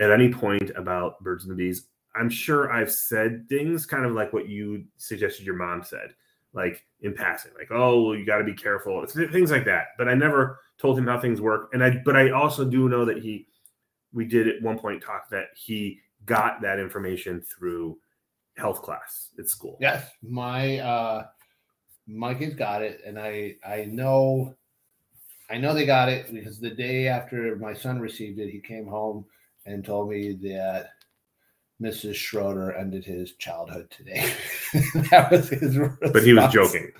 at 0.00 0.10
any 0.10 0.30
point 0.30 0.70
about 0.76 1.22
birds 1.22 1.44
and 1.44 1.52
the 1.52 1.56
bees. 1.56 1.86
I'm 2.14 2.28
sure 2.28 2.72
I've 2.72 2.92
said 2.92 3.48
things 3.48 3.86
kind 3.86 4.04
of 4.04 4.12
like 4.12 4.32
what 4.32 4.48
you 4.48 4.84
suggested 4.96 5.46
your 5.46 5.56
mom 5.56 5.82
said, 5.82 6.14
like 6.52 6.84
in 7.00 7.14
passing, 7.14 7.52
like, 7.58 7.70
oh, 7.70 8.02
well, 8.02 8.16
you 8.16 8.26
got 8.26 8.38
to 8.38 8.44
be 8.44 8.54
careful, 8.54 9.04
things 9.06 9.50
like 9.50 9.64
that. 9.64 9.88
But 9.98 10.08
I 10.08 10.14
never 10.14 10.60
told 10.78 10.98
him 10.98 11.06
how 11.06 11.18
things 11.18 11.40
work. 11.40 11.70
And 11.72 11.82
I, 11.82 12.02
but 12.04 12.16
I 12.16 12.30
also 12.30 12.64
do 12.64 12.88
know 12.88 13.04
that 13.04 13.18
he, 13.18 13.46
we 14.12 14.26
did 14.26 14.48
at 14.48 14.62
one 14.62 14.78
point 14.78 15.02
talk 15.02 15.30
that 15.30 15.46
he 15.56 16.00
got 16.26 16.60
that 16.62 16.78
information 16.78 17.40
through 17.40 17.98
health 18.56 18.82
class 18.82 19.30
at 19.38 19.48
school. 19.48 19.78
Yes, 19.80 20.10
my 20.22 20.78
uh 20.78 21.26
my 22.06 22.34
kids 22.34 22.54
got 22.54 22.82
it, 22.82 23.00
and 23.06 23.18
I 23.18 23.56
I 23.66 23.86
know 23.86 24.54
I 25.50 25.58
know 25.58 25.74
they 25.74 25.86
got 25.86 26.08
it 26.08 26.32
because 26.32 26.58
the 26.58 26.70
day 26.70 27.08
after 27.08 27.56
my 27.56 27.74
son 27.74 28.00
received 28.00 28.38
it, 28.38 28.50
he 28.50 28.60
came 28.60 28.86
home 28.86 29.24
and 29.66 29.84
told 29.84 30.10
me 30.10 30.34
that 30.42 30.90
Mrs. 31.82 32.14
Schroeder 32.14 32.72
ended 32.74 33.04
his 33.04 33.32
childhood 33.34 33.90
today. 33.90 34.32
that 35.10 35.28
was 35.30 35.48
his. 35.48 35.76
But 36.00 36.22
he 36.22 36.32
was 36.32 36.52
joking. 36.52 36.90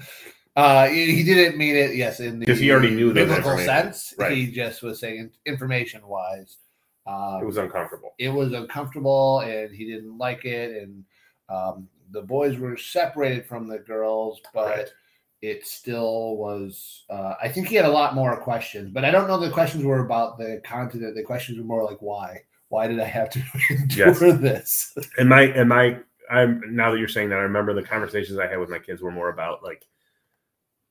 Uh, 0.57 0.87
he, 0.89 1.23
didn't 1.25 1.57
mean 1.57 1.77
it. 1.77 1.95
Yes, 1.95 2.21
in 2.21 2.39
the 2.39 2.45
'Cause 2.47 2.59
he 2.59 2.71
already 2.71 2.91
knew 2.95 3.13
that 3.13 3.27
biblical 3.29 3.57
sense. 3.59 4.13
Right. 4.19 4.33
He 4.37 4.51
just 4.51 4.83
was 4.83 5.01
saying 5.01 5.31
information 5.47 6.07
wise. 6.07 6.59
Um, 7.07 7.43
It 7.43 7.47
was 7.47 7.57
uncomfortable. 7.57 8.13
it 8.19 8.29
was 8.29 8.53
uncomfortable 8.53 9.41
and 9.41 9.75
he 9.75 9.85
didn't 9.87 10.17
like 10.19 10.45
it 10.45 10.83
and 10.83 11.05
um, 11.49 11.89
the 12.13 12.23
boys 12.23 12.59
were 12.59 12.77
separated 12.77 13.45
from 13.47 13.67
the 13.67 13.79
girls 13.81 14.41
but 14.55 14.67
Right. 14.77 14.89
it 15.41 15.67
still 15.67 16.37
was 16.37 17.03
uh, 17.11 17.35
i 17.43 17.49
think 17.49 17.67
he 17.67 17.75
had 17.75 17.87
a 17.87 17.91
lot 18.01 18.15
more 18.15 18.37
questions 18.41 18.89
but 18.93 19.05
i 19.05 19.11
don't 19.11 19.27
know 19.27 19.37
the 19.41 19.51
questions 19.51 19.83
were 19.83 20.05
about 20.07 20.39
the 20.39 20.61
content 20.65 21.13
the 21.17 21.25
questions 21.25 21.59
were 21.59 21.65
more 21.65 21.83
like 21.83 21.99
why 22.01 22.39
why 22.73 22.87
did 22.87 22.99
i 22.99 23.05
have 23.05 23.29
to 23.31 23.41
endure 23.71 24.09
Yes. 24.09 24.19
this 24.41 24.95
And 25.19 25.29
my 25.29 25.43
and 25.43 25.69
my 25.69 25.99
I'm 26.31 26.63
now 26.75 26.91
that 26.91 26.99
you're 26.99 27.09
saying 27.09 27.29
that, 27.29 27.39
I 27.39 27.43
remember 27.43 27.75
the 27.75 27.83
conversations 27.83 28.39
I 28.39 28.47
had 28.47 28.59
with 28.59 28.71
my 28.71 28.79
kids 28.79 29.03
were 29.03 29.11
more 29.11 29.29
about 29.29 29.63
like, 29.63 29.85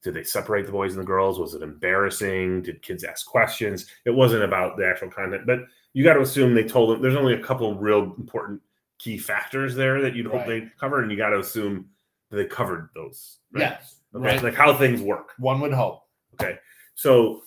did 0.04 0.14
they 0.14 0.24
separate 0.24 0.68
the 0.68 0.72
boys 0.72 0.94
and 0.94 1.02
the 1.02 1.06
girls? 1.08 1.40
Was 1.40 1.56
it 1.56 1.64
embarrassing? 1.64 2.62
Did 2.62 2.84
kids 2.84 3.04
ask 3.04 3.26
questions? 3.26 3.88
It 4.06 4.12
wasn't 4.12 4.44
about 4.44 4.78
the 4.78 4.86
actual 4.88 5.10
content, 5.10 5.48
but 5.48 5.60
you 5.94 6.04
got 6.04 6.14
to 6.14 6.22
assume 6.22 6.54
they 6.54 6.64
told 6.64 6.92
them. 6.92 7.02
There's 7.02 7.16
only 7.16 7.34
a 7.34 7.42
couple 7.44 7.72
of 7.72 7.82
real 7.82 8.14
important 8.20 8.62
key 9.00 9.18
factors 9.18 9.74
there 9.74 10.00
that 10.02 10.16
you'd 10.16 10.28
hope 10.28 10.46
Right. 10.46 10.48
they 10.48 10.70
covered, 10.80 11.04
and 11.04 11.12
you 11.12 11.18
got 11.18 11.30
to 11.30 11.40
assume 11.40 11.88
that 12.30 12.38
they 12.38 12.46
covered 12.46 12.90
those. 12.94 13.40
right? 13.54 13.62
yes 13.62 13.96
Okay. 14.14 14.26
right 14.26 14.44
Like 14.44 14.54
how 14.56 14.76
things 14.78 15.02
work. 15.02 15.30
one 15.40 15.60
would 15.62 15.74
hope 15.74 16.04
Okay. 16.36 16.60
So 16.94 17.42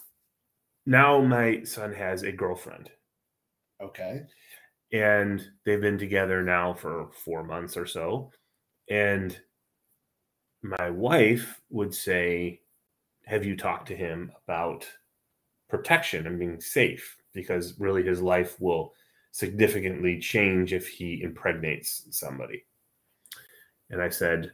now 0.86 1.20
my 1.20 1.62
son 1.62 1.92
has 1.92 2.22
a 2.24 2.32
girlfriend 2.32 2.90
okay 3.80 4.24
and 4.94 5.50
they've 5.64 5.80
been 5.80 5.98
together 5.98 6.42
now 6.42 6.72
for 6.72 7.10
four 7.12 7.42
months 7.42 7.76
or 7.76 7.84
so. 7.84 8.30
And 8.88 9.36
my 10.62 10.88
wife 10.88 11.60
would 11.70 11.92
say, 11.92 12.60
Have 13.26 13.44
you 13.44 13.56
talked 13.56 13.88
to 13.88 13.96
him 13.96 14.30
about 14.44 14.86
protection 15.68 16.28
and 16.28 16.38
being 16.38 16.60
safe? 16.60 17.16
Because 17.32 17.74
really 17.80 18.04
his 18.04 18.22
life 18.22 18.60
will 18.60 18.92
significantly 19.32 20.20
change 20.20 20.72
if 20.72 20.86
he 20.86 21.22
impregnates 21.22 22.06
somebody. 22.10 22.64
And 23.90 24.00
I 24.00 24.10
said, 24.10 24.52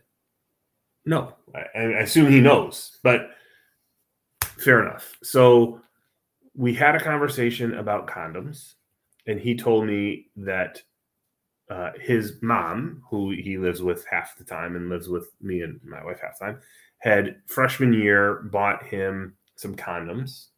No. 1.05 1.35
I, 1.55 1.79
I 1.79 1.83
assume 2.01 2.33
he 2.33 2.41
knows, 2.41 2.99
but 3.03 3.33
fair 4.43 4.81
enough. 4.89 5.19
So 5.23 5.83
we 6.57 6.73
had 6.73 6.95
a 6.95 7.01
conversation 7.01 7.75
about 7.75 8.09
condoms 8.09 8.77
and 9.31 9.41
he 9.41 9.55
told 9.55 9.87
me 9.87 10.27
that 10.37 10.83
uh, 11.71 11.93
his 12.01 12.35
mom, 12.43 13.01
who 13.09 13.31
he 13.31 13.59
lives 13.59 13.81
with 13.81 14.05
half 14.11 14.37
the 14.37 14.45
time 14.45 14.75
and 14.75 14.89
lives 14.89 15.09
with 15.09 15.31
me 15.41 15.63
and 15.63 15.79
my 15.85 16.05
wife 16.05 16.19
half 16.21 16.37
the 16.39 16.47
time, 16.47 16.59
had 16.99 17.37
freshman 17.47 17.93
year 17.93 18.43
bought 18.51 18.85
him 18.85 19.37
some 19.55 19.77
condoms 19.77 20.49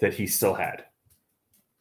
that 0.00 0.12
he 0.12 0.26
still 0.26 0.52
had. 0.54 0.84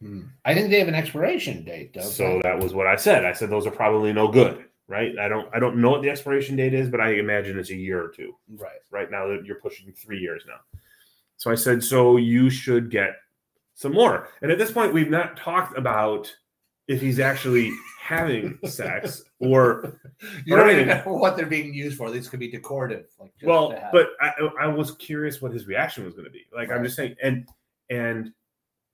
Hmm. 0.02 0.22
i 0.44 0.54
think 0.54 0.70
they 0.70 0.80
have 0.80 0.90
an 0.90 0.96
expiration 0.96 1.64
date 1.64 1.94
don't 1.94 2.04
So 2.04 2.42
that 2.44 2.60
was 2.60 2.74
what 2.74 2.88
I 2.88 2.96
said. 2.98 3.26
I 3.26 3.32
said 3.32 3.50
those 3.50 3.66
are 3.66 3.72
probably 3.72 4.12
no 4.12 4.28
good, 4.28 4.66
right? 4.88 5.18
I 5.18 5.28
don't 5.28 5.48
I 5.54 5.60
don't 5.60 5.78
know 5.78 5.92
what 5.92 6.02
the 6.02 6.10
expiration 6.10 6.56
date 6.56 6.74
is, 6.74 6.90
but 6.90 7.00
I 7.02 7.14
imagine 7.14 7.60
it's 7.60 7.70
a 7.72 7.76
year 7.76 8.04
or 8.04 8.10
two. 8.10 8.34
right 8.58 8.82
Right 8.90 9.12
now 9.12 9.28
that 9.28 9.46
you're 9.46 9.62
pushing 9.62 9.94
three 9.94 10.20
years 10.20 10.44
now. 10.48 10.60
So 11.38 11.52
I 11.52 11.56
said, 11.56 11.84
so 11.84 12.18
you 12.18 12.50
should 12.50 12.90
get 12.90 13.16
some 13.76 13.94
more. 13.94 14.30
And 14.42 14.52
at 14.52 14.58
this 14.58 14.72
point, 14.72 14.94
we've 14.94 15.10
not 15.10 15.38
talked 15.38 15.78
about 15.78 16.34
if 16.88 17.00
he's 17.02 17.20
actually 17.20 17.72
having 18.00 18.60
sex 18.66 19.24
or 19.40 20.00
you 20.46 20.56
don't 20.56 20.70
even 20.70 20.88
know 20.90 21.04
what 21.14 21.38
they're 21.38 21.46
being 21.46 21.74
used 21.74 21.98
for 21.98 22.12
these 22.12 22.28
could 22.28 22.42
be 22.42 22.52
decorative 22.52 23.06
like 23.20 23.32
just 23.38 23.48
well, 23.48 23.70
but 23.94 24.10
I, 24.20 24.32
I 24.60 24.68
was 24.68 24.92
curious 24.98 25.42
what 25.42 25.54
his 25.54 25.66
reaction 25.66 26.04
was 26.04 26.14
going 26.14 26.26
to 26.26 26.32
be. 26.32 26.44
Like 26.54 26.70
I'm 26.72 26.84
just 26.84 26.98
saying, 26.98 27.16
and 27.24 27.48
and 27.90 28.32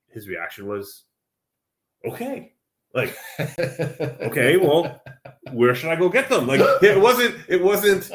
his 0.10 0.28
reaction 0.28 0.68
was 0.68 1.06
okay. 2.06 2.54
Like 2.94 3.18
okay, 3.40 4.58
well, 4.58 5.02
where 5.52 5.74
should 5.76 5.90
I 5.90 5.96
go 5.96 6.10
get 6.10 6.30
them? 6.30 6.46
Like 6.48 6.62
it 6.84 7.00
wasn't 7.00 7.36
it 7.48 7.62
wasn't 7.64 8.12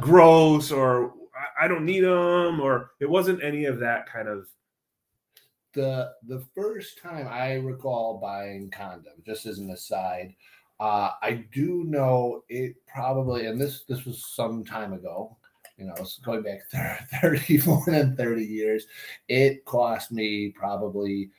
gross 0.00 0.70
or 0.70 1.12
I- 1.34 1.64
I 1.64 1.68
don't 1.68 1.84
need 1.84 2.00
them 2.00 2.60
or 2.60 2.90
it 3.00 3.08
wasn't 3.08 3.42
any 3.42 3.64
of 3.64 3.78
that 3.80 4.10
kind 4.10 4.28
of 4.28 4.46
the 5.72 6.12
the 6.26 6.44
first 6.54 6.98
time 7.00 7.28
I 7.28 7.54
recall 7.54 8.18
buying 8.18 8.70
condoms, 8.70 9.24
just 9.24 9.46
as 9.46 9.58
an 9.58 9.70
aside, 9.70 10.34
uh, 10.80 11.10
I 11.22 11.44
do 11.52 11.84
know 11.84 12.44
it 12.48 12.74
probably, 12.86 13.46
and 13.46 13.60
this 13.60 13.84
this 13.84 14.04
was 14.04 14.26
some 14.26 14.64
time 14.64 14.92
ago. 14.92 15.36
You 15.76 15.86
know, 15.86 15.94
it's 15.98 16.18
going 16.18 16.42
back 16.42 16.60
thir- 16.72 16.98
thirty 17.20 17.60
more 17.66 17.84
than 17.86 18.16
thirty 18.16 18.44
years. 18.44 18.86
It 19.28 19.64
cost 19.64 20.12
me 20.12 20.50
probably 20.50 21.30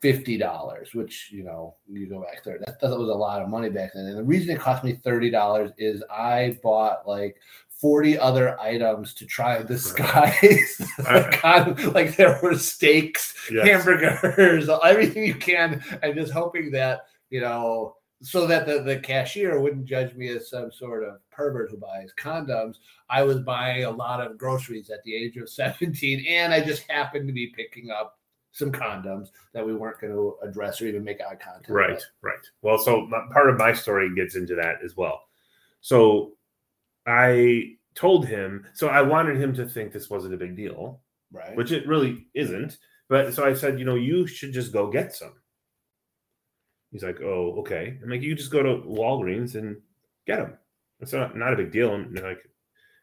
fifty 0.00 0.36
dollars, 0.38 0.94
which 0.94 1.30
you 1.32 1.44
know 1.44 1.76
you 1.88 2.08
go 2.08 2.20
back 2.20 2.42
there. 2.44 2.58
That, 2.58 2.80
that 2.80 2.90
was 2.98 3.08
a 3.08 3.14
lot 3.14 3.42
of 3.42 3.48
money 3.48 3.68
back 3.70 3.92
then. 3.94 4.06
And 4.06 4.18
the 4.18 4.24
reason 4.24 4.50
it 4.54 4.60
cost 4.60 4.82
me 4.84 4.94
thirty 5.04 5.30
dollars 5.30 5.70
is 5.78 6.02
I 6.10 6.58
bought 6.62 7.06
like 7.06 7.36
40 7.80 8.18
other 8.18 8.60
items 8.60 9.14
to 9.14 9.24
try 9.24 9.62
disguise 9.62 10.76
the 10.98 11.28
condom. 11.32 11.94
like 11.94 12.14
there 12.14 12.38
were 12.42 12.54
steaks 12.58 13.34
Yes. 13.50 13.66
hamburgers, 13.66 14.68
everything 14.84 15.24
you 15.24 15.34
can, 15.34 15.82
and 16.02 16.14
just 16.14 16.30
hoping 16.30 16.70
that 16.72 17.06
you 17.30 17.40
know, 17.40 17.96
so 18.22 18.46
that 18.46 18.66
the, 18.66 18.82
the 18.82 18.98
cashier 18.98 19.58
wouldn't 19.60 19.86
judge 19.86 20.14
me 20.14 20.28
as 20.28 20.50
some 20.50 20.70
sort 20.70 21.02
of 21.04 21.20
pervert 21.30 21.70
who 21.70 21.78
buys 21.78 22.10
condoms. 22.18 22.74
I 23.08 23.22
was 23.22 23.38
buying 23.40 23.84
a 23.84 23.90
lot 23.90 24.20
of 24.20 24.36
groceries 24.36 24.90
at 24.90 25.02
the 25.04 25.14
age 25.14 25.38
of 25.38 25.48
17, 25.48 26.26
and 26.28 26.52
I 26.52 26.60
just 26.62 26.82
happened 26.90 27.26
to 27.28 27.32
be 27.32 27.46
picking 27.56 27.90
up 27.90 28.18
some 28.52 28.72
condoms 28.72 29.28
that 29.52 29.64
we 29.64 29.74
weren't 29.74 30.00
going 30.00 30.12
to 30.12 30.36
address 30.42 30.80
or 30.80 30.86
even 30.86 31.04
make 31.04 31.20
eye 31.20 31.36
contact. 31.36 31.68
Right, 31.70 31.90
with. 31.90 32.04
right. 32.22 32.38
Well, 32.62 32.78
so 32.78 33.06
my, 33.06 33.20
part 33.32 33.48
of 33.48 33.56
my 33.58 33.72
story 33.72 34.12
gets 34.14 34.34
into 34.36 34.54
that 34.56 34.76
as 34.84 34.96
well. 34.96 35.22
So 35.80 36.32
I 37.06 37.76
told 37.94 38.26
him, 38.26 38.66
so 38.74 38.88
I 38.88 39.02
wanted 39.02 39.36
him 39.40 39.54
to 39.54 39.66
think 39.66 39.92
this 39.92 40.10
wasn't 40.10 40.34
a 40.34 40.38
big 40.38 40.56
deal, 40.56 41.00
Right. 41.32 41.56
which 41.56 41.70
it 41.72 41.86
really 41.86 42.26
isn't. 42.34 42.78
But 43.08 43.34
so 43.34 43.44
I 43.44 43.54
said, 43.54 43.78
you 43.78 43.84
know, 43.84 43.94
you 43.96 44.26
should 44.26 44.52
just 44.52 44.72
go 44.72 44.90
get 44.90 45.14
some. 45.14 45.34
He's 46.92 47.04
like, 47.04 47.20
oh, 47.20 47.54
okay. 47.60 47.98
I'm 48.02 48.10
like, 48.10 48.22
you 48.22 48.34
just 48.34 48.50
go 48.50 48.62
to 48.62 48.82
Walgreens 48.86 49.54
and 49.54 49.76
get 50.26 50.38
them. 50.38 50.58
It's 50.98 51.12
not, 51.12 51.36
not 51.36 51.52
a 51.52 51.56
big 51.56 51.70
deal. 51.72 51.94
And 51.94 52.14
like, 52.20 52.40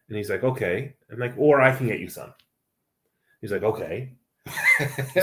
and 0.10 0.18
he's 0.18 0.30
like, 0.30 0.44
okay. 0.44 0.94
I'm 1.12 1.20
like, 1.20 1.34
or 1.38 1.62
I 1.62 1.76
can 1.76 1.88
get 1.88 2.00
you 2.00 2.10
some. 2.10 2.34
He's 3.42 3.52
like, 3.52 3.64
okay. 3.64 4.14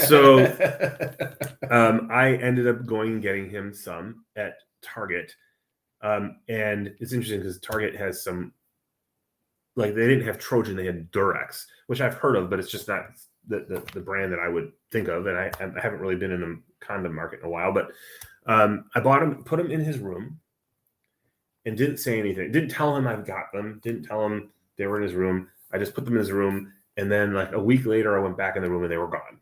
So- 0.06 0.38
Um, 1.70 2.08
I 2.10 2.34
ended 2.34 2.68
up 2.68 2.84
going 2.86 3.14
and 3.14 3.22
getting 3.22 3.48
him 3.48 3.72
some 3.72 4.24
at 4.36 4.58
Target. 4.82 5.34
Um, 6.02 6.36
and 6.48 6.94
it's 7.00 7.12
interesting 7.12 7.40
because 7.40 7.58
Target 7.58 7.96
has 7.96 8.22
some, 8.22 8.52
like 9.76 9.94
they 9.94 10.06
didn't 10.06 10.26
have 10.26 10.38
Trojan, 10.38 10.76
they 10.76 10.84
had 10.84 11.10
Durex, 11.10 11.64
which 11.86 12.00
I've 12.02 12.14
heard 12.14 12.36
of, 12.36 12.50
but 12.50 12.58
it's 12.58 12.70
just 12.70 12.86
not 12.86 13.06
the, 13.48 13.60
the, 13.68 13.82
the 13.94 14.00
brand 14.00 14.30
that 14.32 14.38
I 14.40 14.48
would 14.48 14.72
think 14.92 15.08
of. 15.08 15.26
And 15.26 15.38
I, 15.38 15.50
I 15.58 15.80
haven't 15.80 16.00
really 16.00 16.16
been 16.16 16.30
in 16.32 16.40
the 16.40 16.60
condom 16.80 17.14
market 17.14 17.40
in 17.40 17.46
a 17.46 17.50
while, 17.50 17.72
but 17.72 17.90
um, 18.46 18.84
I 18.94 19.00
bought 19.00 19.22
him, 19.22 19.42
put 19.44 19.58
him 19.58 19.70
in 19.70 19.80
his 19.80 19.98
room 19.98 20.38
and 21.64 21.76
didn't 21.78 21.96
say 21.96 22.18
anything. 22.18 22.52
Didn't 22.52 22.68
tell 22.68 22.94
him 22.94 23.08
I've 23.08 23.26
got 23.26 23.50
them. 23.54 23.80
Didn't 23.82 24.02
tell 24.04 24.24
him 24.26 24.50
they 24.76 24.86
were 24.86 24.98
in 24.98 25.02
his 25.02 25.14
room. 25.14 25.48
I 25.72 25.78
just 25.78 25.94
put 25.94 26.04
them 26.04 26.14
in 26.14 26.20
his 26.20 26.30
room. 26.30 26.72
And 26.96 27.10
then 27.10 27.34
like 27.34 27.52
a 27.52 27.60
week 27.60 27.86
later, 27.86 28.18
I 28.18 28.22
went 28.22 28.36
back 28.36 28.56
in 28.56 28.62
the 28.62 28.70
room 28.70 28.82
and 28.82 28.92
they 28.92 28.96
were 28.96 29.08
gone. 29.08 29.40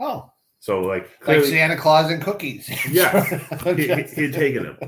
oh, 0.00 0.30
So 0.60 0.80
like, 0.80 1.10
like 1.26 1.44
Santa 1.44 1.76
Claus 1.76 2.10
and 2.10 2.22
cookies. 2.22 2.68
Yeah. 2.90 3.24
he, 3.74 3.88
had 3.88 4.32
taken 4.32 4.64
them. 4.64 4.78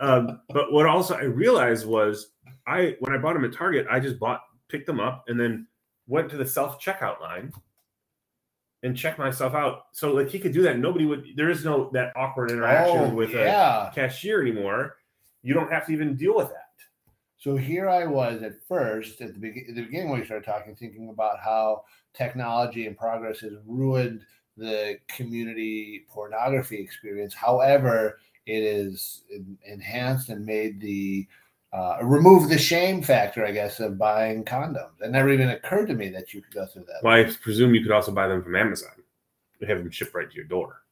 Um, 0.00 0.40
but 0.48 0.72
what 0.72 0.86
also 0.86 1.14
I 1.14 1.24
realized 1.24 1.86
was 1.86 2.32
I 2.66 2.96
when 3.00 3.14
I 3.14 3.18
bought 3.18 3.34
them 3.34 3.44
at 3.44 3.52
Target, 3.52 3.86
I 3.90 4.00
just 4.00 4.18
bought 4.18 4.42
picked 4.68 4.86
them 4.86 5.00
up 5.00 5.24
and 5.28 5.38
then 5.38 5.66
went 6.06 6.30
to 6.30 6.36
the 6.36 6.46
self 6.46 6.80
checkout 6.82 7.20
line 7.20 7.52
and 8.82 8.96
checked 8.96 9.18
myself 9.18 9.54
out. 9.54 9.84
So 9.92 10.12
like 10.12 10.28
he 10.28 10.38
could 10.38 10.52
do 10.52 10.62
that. 10.62 10.78
Nobody 10.78 11.06
would. 11.06 11.26
There 11.36 11.50
is 11.50 11.64
no 11.64 11.90
that 11.92 12.12
awkward 12.16 12.50
interaction 12.50 12.98
oh, 12.98 13.14
with 13.14 13.30
a 13.34 13.90
cashier 13.94 14.40
anymore. 14.40 14.96
You 15.42 15.54
don't 15.54 15.70
have 15.70 15.86
to 15.86 15.92
even 15.92 16.16
deal 16.16 16.36
with 16.36 16.48
that. 16.48 16.61
So 17.42 17.56
here 17.56 17.90
I 17.90 18.06
was 18.06 18.40
at 18.44 18.62
first, 18.68 19.20
at 19.20 19.34
the, 19.34 19.40
be- 19.40 19.66
at 19.68 19.74
the 19.74 19.82
beginning 19.82 20.10
when 20.10 20.20
we 20.20 20.24
started 20.24 20.44
talking, 20.44 20.76
thinking 20.76 21.08
about 21.08 21.40
how 21.40 21.82
technology 22.14 22.86
and 22.86 22.96
progress 22.96 23.40
has 23.40 23.54
ruined 23.66 24.20
the 24.56 24.98
community 25.08 26.06
pornography 26.08 26.78
experience. 26.78 27.34
However, 27.34 28.20
it 28.46 28.62
is 28.62 29.24
en- 29.34 29.58
enhanced 29.66 30.28
and 30.28 30.46
made 30.46 30.80
the 30.80 31.26
uh, 31.72 31.98
removed 32.04 32.48
the 32.48 32.58
shame 32.58 33.02
factor, 33.02 33.44
I 33.44 33.50
guess, 33.50 33.80
of 33.80 33.98
buying 33.98 34.44
condoms. 34.44 35.00
It 35.00 35.10
never 35.10 35.30
even 35.30 35.48
occurred 35.48 35.86
to 35.86 35.94
me 35.94 36.10
that 36.10 36.32
you 36.32 36.42
could 36.42 36.54
go 36.54 36.66
through 36.66 36.84
that. 36.84 37.00
Well, 37.02 37.14
I 37.14 37.24
presume 37.24 37.74
you 37.74 37.82
could 37.82 37.90
also 37.90 38.12
buy 38.12 38.28
them 38.28 38.44
from 38.44 38.54
Amazon. 38.54 38.92
They 39.58 39.66
have 39.66 39.78
them 39.78 39.90
shipped 39.90 40.14
right 40.14 40.30
to 40.30 40.36
your 40.36 40.44
door. 40.44 40.82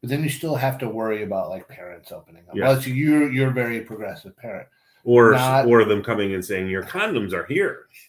But 0.00 0.08
then 0.08 0.22
you 0.22 0.30
still 0.30 0.54
have 0.54 0.78
to 0.78 0.88
worry 0.88 1.24
about 1.24 1.50
like 1.50 1.68
parents 1.68 2.10
opening 2.10 2.44
up. 2.48 2.56
Yeah. 2.56 2.68
Well, 2.68 2.80
so 2.80 2.88
you're 2.88 3.30
you're 3.30 3.50
a 3.50 3.52
very 3.52 3.82
progressive 3.82 4.34
parent. 4.38 4.68
Or 5.04 5.32
Not- 5.32 5.66
or 5.66 5.84
them 5.84 6.02
coming 6.02 6.34
and 6.34 6.44
saying 6.44 6.68
your 6.68 6.82
condoms 6.82 7.32
are 7.32 7.44
here. 7.44 7.86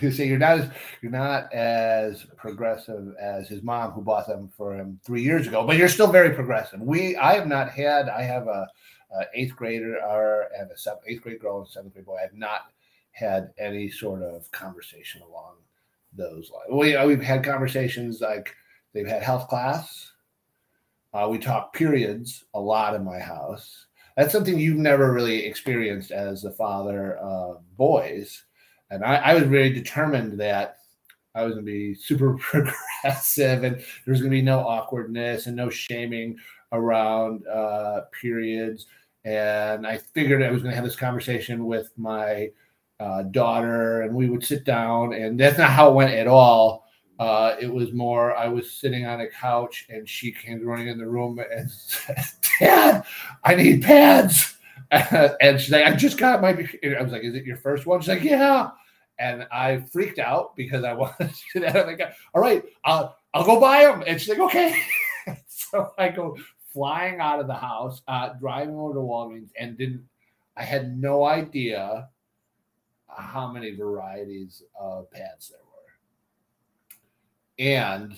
you 0.00 0.10
say 0.10 0.26
you're 0.26 0.38
not 0.38 0.60
as 0.60 0.70
you're 1.02 1.12
not 1.12 1.52
as 1.52 2.24
progressive 2.36 3.14
as 3.20 3.48
his 3.48 3.62
mom 3.62 3.90
who 3.90 4.00
bought 4.00 4.26
them 4.26 4.48
for 4.56 4.74
him 4.74 4.98
three 5.04 5.22
years 5.22 5.46
ago, 5.46 5.66
but 5.66 5.76
you're 5.76 5.88
still 5.88 6.10
very 6.10 6.34
progressive. 6.34 6.80
We 6.80 7.16
I 7.16 7.34
have 7.34 7.46
not 7.46 7.70
had 7.70 8.08
I 8.08 8.22
have 8.22 8.46
a, 8.46 8.66
a 9.10 9.24
eighth 9.34 9.54
grader 9.56 10.00
or 10.02 10.48
and 10.58 10.70
a 10.70 10.78
seventh, 10.78 11.04
eighth 11.06 11.22
grade 11.22 11.40
girl 11.40 11.58
and 11.58 11.68
seventh 11.68 11.92
grade 11.92 12.06
boy. 12.06 12.16
I 12.16 12.22
have 12.22 12.34
not 12.34 12.70
had 13.10 13.50
any 13.58 13.90
sort 13.90 14.22
of 14.22 14.50
conversation 14.52 15.20
along 15.22 15.56
those 16.14 16.50
lines. 16.50 16.70
We 16.70 17.06
we've 17.06 17.22
had 17.22 17.44
conversations 17.44 18.20
like 18.20 18.54
they've 18.94 19.06
had 19.06 19.22
health 19.22 19.48
class. 19.48 20.12
Uh, 21.12 21.26
we 21.30 21.38
talk 21.38 21.74
periods 21.74 22.44
a 22.54 22.60
lot 22.60 22.94
in 22.94 23.04
my 23.04 23.18
house. 23.18 23.86
That's 24.18 24.32
something 24.32 24.58
you've 24.58 24.76
never 24.76 25.14
really 25.14 25.46
experienced 25.46 26.10
as 26.10 26.42
the 26.42 26.50
father 26.50 27.16
of 27.16 27.62
boys 27.78 28.42
and 28.90 29.04
I, 29.04 29.16
I 29.16 29.34
was 29.34 29.44
very 29.44 29.70
determined 29.70 30.38
that 30.40 30.78
I 31.34 31.44
was 31.44 31.54
going 31.54 31.64
to 31.64 31.70
be 31.70 31.94
super 31.94 32.34
progressive 32.38 33.64
and 33.64 33.82
there's 34.06 34.20
going 34.20 34.30
to 34.30 34.36
be 34.36 34.42
no 34.42 34.60
awkwardness 34.60 35.46
and 35.46 35.56
no 35.56 35.70
shaming 35.70 36.36
around 36.72 37.46
uh, 37.46 38.02
periods. 38.20 38.86
And 39.24 39.86
I 39.86 39.98
figured 39.98 40.42
I 40.42 40.50
was 40.50 40.62
going 40.62 40.72
to 40.72 40.76
have 40.76 40.84
this 40.84 40.96
conversation 40.96 41.66
with 41.66 41.90
my 41.96 42.50
uh, 42.98 43.22
daughter, 43.24 44.02
and 44.02 44.14
we 44.14 44.28
would 44.28 44.44
sit 44.44 44.64
down, 44.64 45.12
and 45.12 45.38
that's 45.38 45.58
not 45.58 45.70
how 45.70 45.90
it 45.90 45.94
went 45.94 46.14
at 46.14 46.26
all. 46.26 46.87
Uh, 47.18 47.56
it 47.60 47.72
was 47.72 47.92
more 47.92 48.36
I 48.36 48.46
was 48.46 48.70
sitting 48.70 49.06
on 49.06 49.20
a 49.20 49.28
couch, 49.28 49.86
and 49.88 50.08
she 50.08 50.30
came 50.32 50.64
running 50.64 50.88
in 50.88 50.98
the 50.98 51.06
room 51.06 51.38
and 51.38 51.70
said, 51.76 52.24
"Dad, 52.60 53.04
I 53.44 53.54
need 53.54 53.82
pads." 53.82 54.54
and 54.90 55.60
she's 55.60 55.70
like, 55.70 55.84
I 55.84 55.94
just 55.94 56.16
got 56.18 56.40
my. 56.40 56.50
I 56.50 57.02
was 57.02 57.12
like, 57.12 57.22
Is 57.22 57.34
it 57.34 57.44
your 57.44 57.56
first 57.58 57.86
one? 57.86 58.00
She's 58.00 58.08
like, 58.08 58.22
Yeah. 58.22 58.70
And 59.18 59.46
I 59.52 59.80
freaked 59.92 60.18
out 60.18 60.56
because 60.56 60.84
I 60.84 60.92
wanted 60.94 61.30
to. 61.52 61.64
And 61.64 61.76
I'm 61.76 61.86
like, 61.86 62.00
All 62.34 62.40
right, 62.40 62.64
I'll, 62.84 63.16
I'll 63.34 63.44
go 63.44 63.60
buy 63.60 63.84
them. 63.84 64.02
And 64.06 64.20
she's 64.20 64.30
like, 64.30 64.38
Okay. 64.38 64.80
so 65.46 65.92
I 65.98 66.08
go 66.08 66.38
flying 66.72 67.20
out 67.20 67.40
of 67.40 67.46
the 67.46 67.54
house, 67.54 68.02
uh, 68.08 68.30
driving 68.40 68.76
over 68.76 68.94
to 68.94 69.00
Walgreens, 69.00 69.50
and 69.58 69.76
didn't. 69.76 70.04
I 70.56 70.62
had 70.64 70.98
no 70.98 71.24
idea 71.24 72.08
how 73.06 73.52
many 73.52 73.74
varieties 73.74 74.62
of 74.78 75.10
pads 75.10 75.50
there 75.50 75.60
were. 75.64 75.67
And 77.58 78.14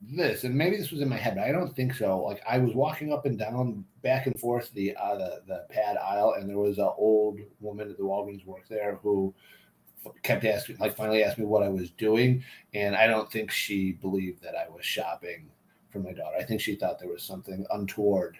this, 0.00 0.44
and 0.44 0.54
maybe 0.54 0.76
this 0.76 0.90
was 0.90 1.00
in 1.00 1.08
my 1.08 1.16
head, 1.16 1.36
but 1.36 1.44
I 1.44 1.52
don't 1.52 1.74
think 1.74 1.94
so. 1.94 2.20
Like 2.20 2.42
I 2.48 2.58
was 2.58 2.74
walking 2.74 3.12
up 3.12 3.26
and 3.26 3.38
down, 3.38 3.84
back 4.02 4.26
and 4.26 4.38
forth 4.38 4.72
the 4.72 4.96
uh, 4.96 5.16
the, 5.16 5.42
the 5.46 5.66
pad 5.70 5.96
aisle, 5.96 6.34
and 6.38 6.48
there 6.48 6.58
was 6.58 6.78
an 6.78 6.90
old 6.96 7.38
woman 7.60 7.90
at 7.90 7.96
the 7.96 8.02
Walgreens 8.02 8.44
work 8.44 8.66
there 8.68 8.98
who 9.02 9.32
kept 10.22 10.44
asking, 10.44 10.78
like 10.78 10.96
finally 10.96 11.22
asked 11.22 11.38
me 11.38 11.44
what 11.44 11.62
I 11.62 11.68
was 11.68 11.90
doing, 11.90 12.42
and 12.74 12.96
I 12.96 13.06
don't 13.06 13.30
think 13.30 13.50
she 13.50 13.92
believed 13.92 14.42
that 14.42 14.56
I 14.56 14.68
was 14.68 14.84
shopping 14.84 15.48
for 15.90 16.00
my 16.00 16.12
daughter. 16.12 16.36
I 16.38 16.42
think 16.42 16.60
she 16.60 16.74
thought 16.74 16.98
there 16.98 17.08
was 17.08 17.22
something 17.22 17.64
untoward 17.70 18.36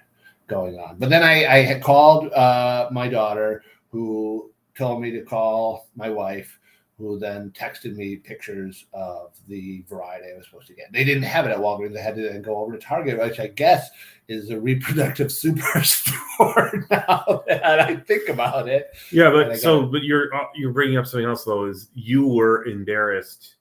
going 0.49 0.79
on. 0.79 0.99
But 0.99 1.11
then 1.11 1.23
I, 1.23 1.47
I 1.47 1.57
had 1.59 1.83
called 1.83 2.33
uh, 2.33 2.88
my 2.90 3.09
daughter, 3.09 3.62
who 3.90 4.51
told 4.77 5.01
me 5.03 5.11
to 5.12 5.23
call 5.23 5.88
my 5.95 6.09
wife, 6.09 6.59
who 7.02 7.18
then 7.18 7.50
texted 7.50 7.96
me 7.96 8.14
pictures 8.14 8.86
of 8.92 9.32
the 9.48 9.84
variety 9.88 10.26
I 10.32 10.36
was 10.36 10.46
supposed 10.46 10.68
to 10.68 10.74
get. 10.74 10.92
They 10.92 11.02
didn't 11.02 11.24
have 11.24 11.44
it 11.46 11.50
at 11.50 11.58
Walgreens. 11.58 11.98
I 11.98 12.00
had 12.00 12.14
to 12.14 12.22
then 12.22 12.42
go 12.42 12.56
over 12.58 12.72
to 12.72 12.78
Target, 12.78 13.18
which 13.18 13.40
I 13.40 13.48
guess 13.48 13.90
is 14.28 14.50
a 14.50 14.60
reproductive 14.60 15.26
superstore 15.30 16.84
now 16.90 17.42
that 17.48 17.80
I 17.80 17.96
think 17.96 18.28
about 18.28 18.68
it. 18.68 18.86
Yeah, 19.10 19.30
but 19.30 19.58
so 19.58 19.84
but 19.86 20.04
you're 20.04 20.32
uh, 20.32 20.44
you're 20.54 20.72
bringing 20.72 20.96
up 20.96 21.06
something 21.06 21.26
else 21.28 21.44
though. 21.44 21.64
Is 21.64 21.88
you 21.92 22.28
were 22.28 22.64
embarrassed 22.66 23.56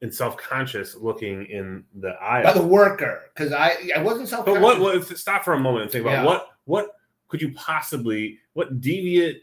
and 0.00 0.14
self 0.14 0.36
conscious 0.36 0.94
looking 0.94 1.46
in 1.46 1.82
the 1.96 2.14
By 2.20 2.42
aisle. 2.44 2.54
the 2.54 2.66
worker, 2.66 3.22
because 3.34 3.52
I 3.52 3.76
I 3.96 4.00
wasn't 4.00 4.28
self 4.28 4.44
conscious. 4.44 4.62
But 4.62 4.80
what, 4.80 5.08
what? 5.08 5.18
Stop 5.18 5.44
for 5.44 5.54
a 5.54 5.58
moment 5.60 5.82
and 5.82 5.90
think 5.90 6.02
about 6.02 6.12
Yeah. 6.12 6.24
what 6.24 6.48
what 6.66 6.90
could 7.26 7.42
you 7.42 7.52
possibly 7.54 8.38
what 8.52 8.80
deviant 8.80 9.38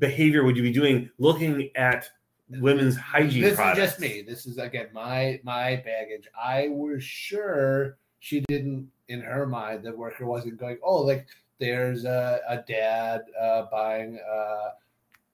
behavior 0.00 0.42
would 0.42 0.56
you 0.56 0.62
be 0.64 0.72
doing 0.72 1.08
looking 1.18 1.70
at 1.76 2.08
women's 2.48 2.96
hygiene 2.96 3.42
this 3.42 3.56
products? 3.56 3.78
is 3.78 3.84
just 3.84 4.00
me. 4.00 4.22
This 4.22 4.46
is 4.46 4.58
again 4.58 4.88
my 4.92 5.40
my 5.44 5.76
baggage. 5.76 6.28
I 6.40 6.68
was 6.68 7.02
sure 7.02 7.98
she 8.20 8.40
didn't, 8.48 8.88
in 9.08 9.20
her 9.20 9.46
mind, 9.46 9.84
the 9.84 9.92
worker 9.92 10.26
wasn't 10.26 10.58
going. 10.58 10.78
Oh, 10.82 11.02
like 11.02 11.26
there's 11.58 12.04
a, 12.04 12.40
a 12.48 12.58
dad 12.58 13.22
uh, 13.40 13.66
buying 13.70 14.18
uh, 14.18 14.70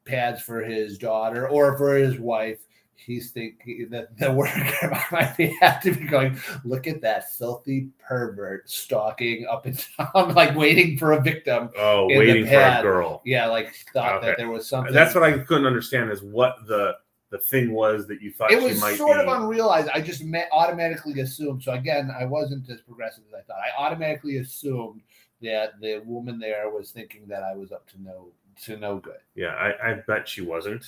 pads 0.04 0.42
for 0.42 0.60
his 0.60 0.98
daughter 0.98 1.48
or 1.48 1.76
for 1.78 1.94
his 1.94 2.18
wife. 2.18 2.58
He's 3.04 3.30
thinking 3.30 3.88
that 3.90 4.16
the 4.18 4.30
worker 4.30 4.98
might 5.12 5.34
be 5.36 5.56
have 5.60 5.80
to 5.82 5.92
be 5.92 6.06
going. 6.06 6.38
Look 6.64 6.86
at 6.86 7.00
that 7.00 7.32
filthy 7.32 7.88
pervert 7.98 8.68
stalking 8.68 9.46
up 9.50 9.66
and 9.66 9.82
down, 9.98 10.34
like 10.34 10.54
waiting 10.54 10.98
for 10.98 11.12
a 11.12 11.20
victim. 11.20 11.70
Oh, 11.78 12.06
waiting 12.08 12.46
for 12.46 12.54
a 12.60 12.82
girl. 12.82 13.22
Yeah, 13.24 13.46
like 13.46 13.74
thought 13.94 14.16
Okay. 14.16 14.26
that 14.26 14.36
there 14.36 14.50
was 14.50 14.68
something. 14.68 14.92
That's 14.92 15.14
what 15.14 15.24
I 15.24 15.38
couldn't 15.38 15.66
understand 15.66 16.10
is 16.10 16.22
what 16.22 16.56
the 16.66 16.96
the 17.30 17.38
thing 17.38 17.72
was 17.72 18.06
that 18.08 18.20
you 18.20 18.32
thought 18.32 18.50
it 18.50 18.58
she 18.60 18.64
was 18.66 18.80
might 18.80 18.96
sort 18.96 19.16
be. 19.18 19.22
of 19.24 19.40
unrealized. 19.42 19.88
I 19.94 20.00
just 20.00 20.24
ma- 20.24 20.40
automatically 20.52 21.20
assumed. 21.20 21.62
So 21.62 21.72
again, 21.72 22.10
I 22.18 22.24
wasn't 22.24 22.68
as 22.68 22.80
progressive 22.80 23.22
as 23.28 23.34
I 23.34 23.42
thought. 23.42 23.58
I 23.58 23.82
automatically 23.82 24.38
assumed 24.38 25.00
that 25.40 25.80
the 25.80 26.02
woman 26.04 26.38
there 26.38 26.68
was 26.70 26.90
thinking 26.90 27.26
that 27.28 27.42
I 27.44 27.54
was 27.54 27.70
up 27.72 27.88
to 27.90 28.02
no 28.02 28.28
to 28.64 28.76
no 28.76 28.98
good. 28.98 29.20
yeah, 29.36 29.54
I, 29.54 29.90
I 29.92 29.94
bet 30.06 30.28
she 30.28 30.42
wasn't. 30.42 30.84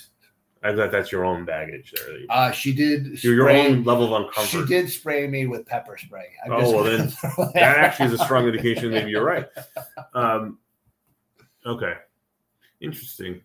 I 0.63 0.71
bet 0.71 0.91
that's 0.91 1.11
your 1.11 1.25
own 1.25 1.43
baggage 1.43 1.93
there. 1.95 2.19
Uh, 2.29 2.51
she 2.51 2.73
did. 2.73 3.21
Your, 3.23 3.33
your 3.35 3.49
own 3.49 3.83
level 3.83 4.15
of 4.15 4.23
uncomfortable. 4.23 4.65
She 4.65 4.73
did 4.73 4.89
spray 4.89 5.27
me 5.27 5.45
with 5.45 5.65
pepper 5.65 5.97
spray. 5.97 6.29
I'm 6.45 6.53
Oh, 6.53 6.71
well, 6.71 6.83
then 6.83 7.11
that 7.53 7.77
actually 7.77 8.07
is 8.07 8.13
a 8.13 8.23
strong 8.23 8.45
indication 8.47 8.91
maybe 8.91 9.11
you're 9.11 9.25
right. 9.25 9.45
Um, 10.13 10.59
okay, 11.65 11.95
interesting. 12.79 13.41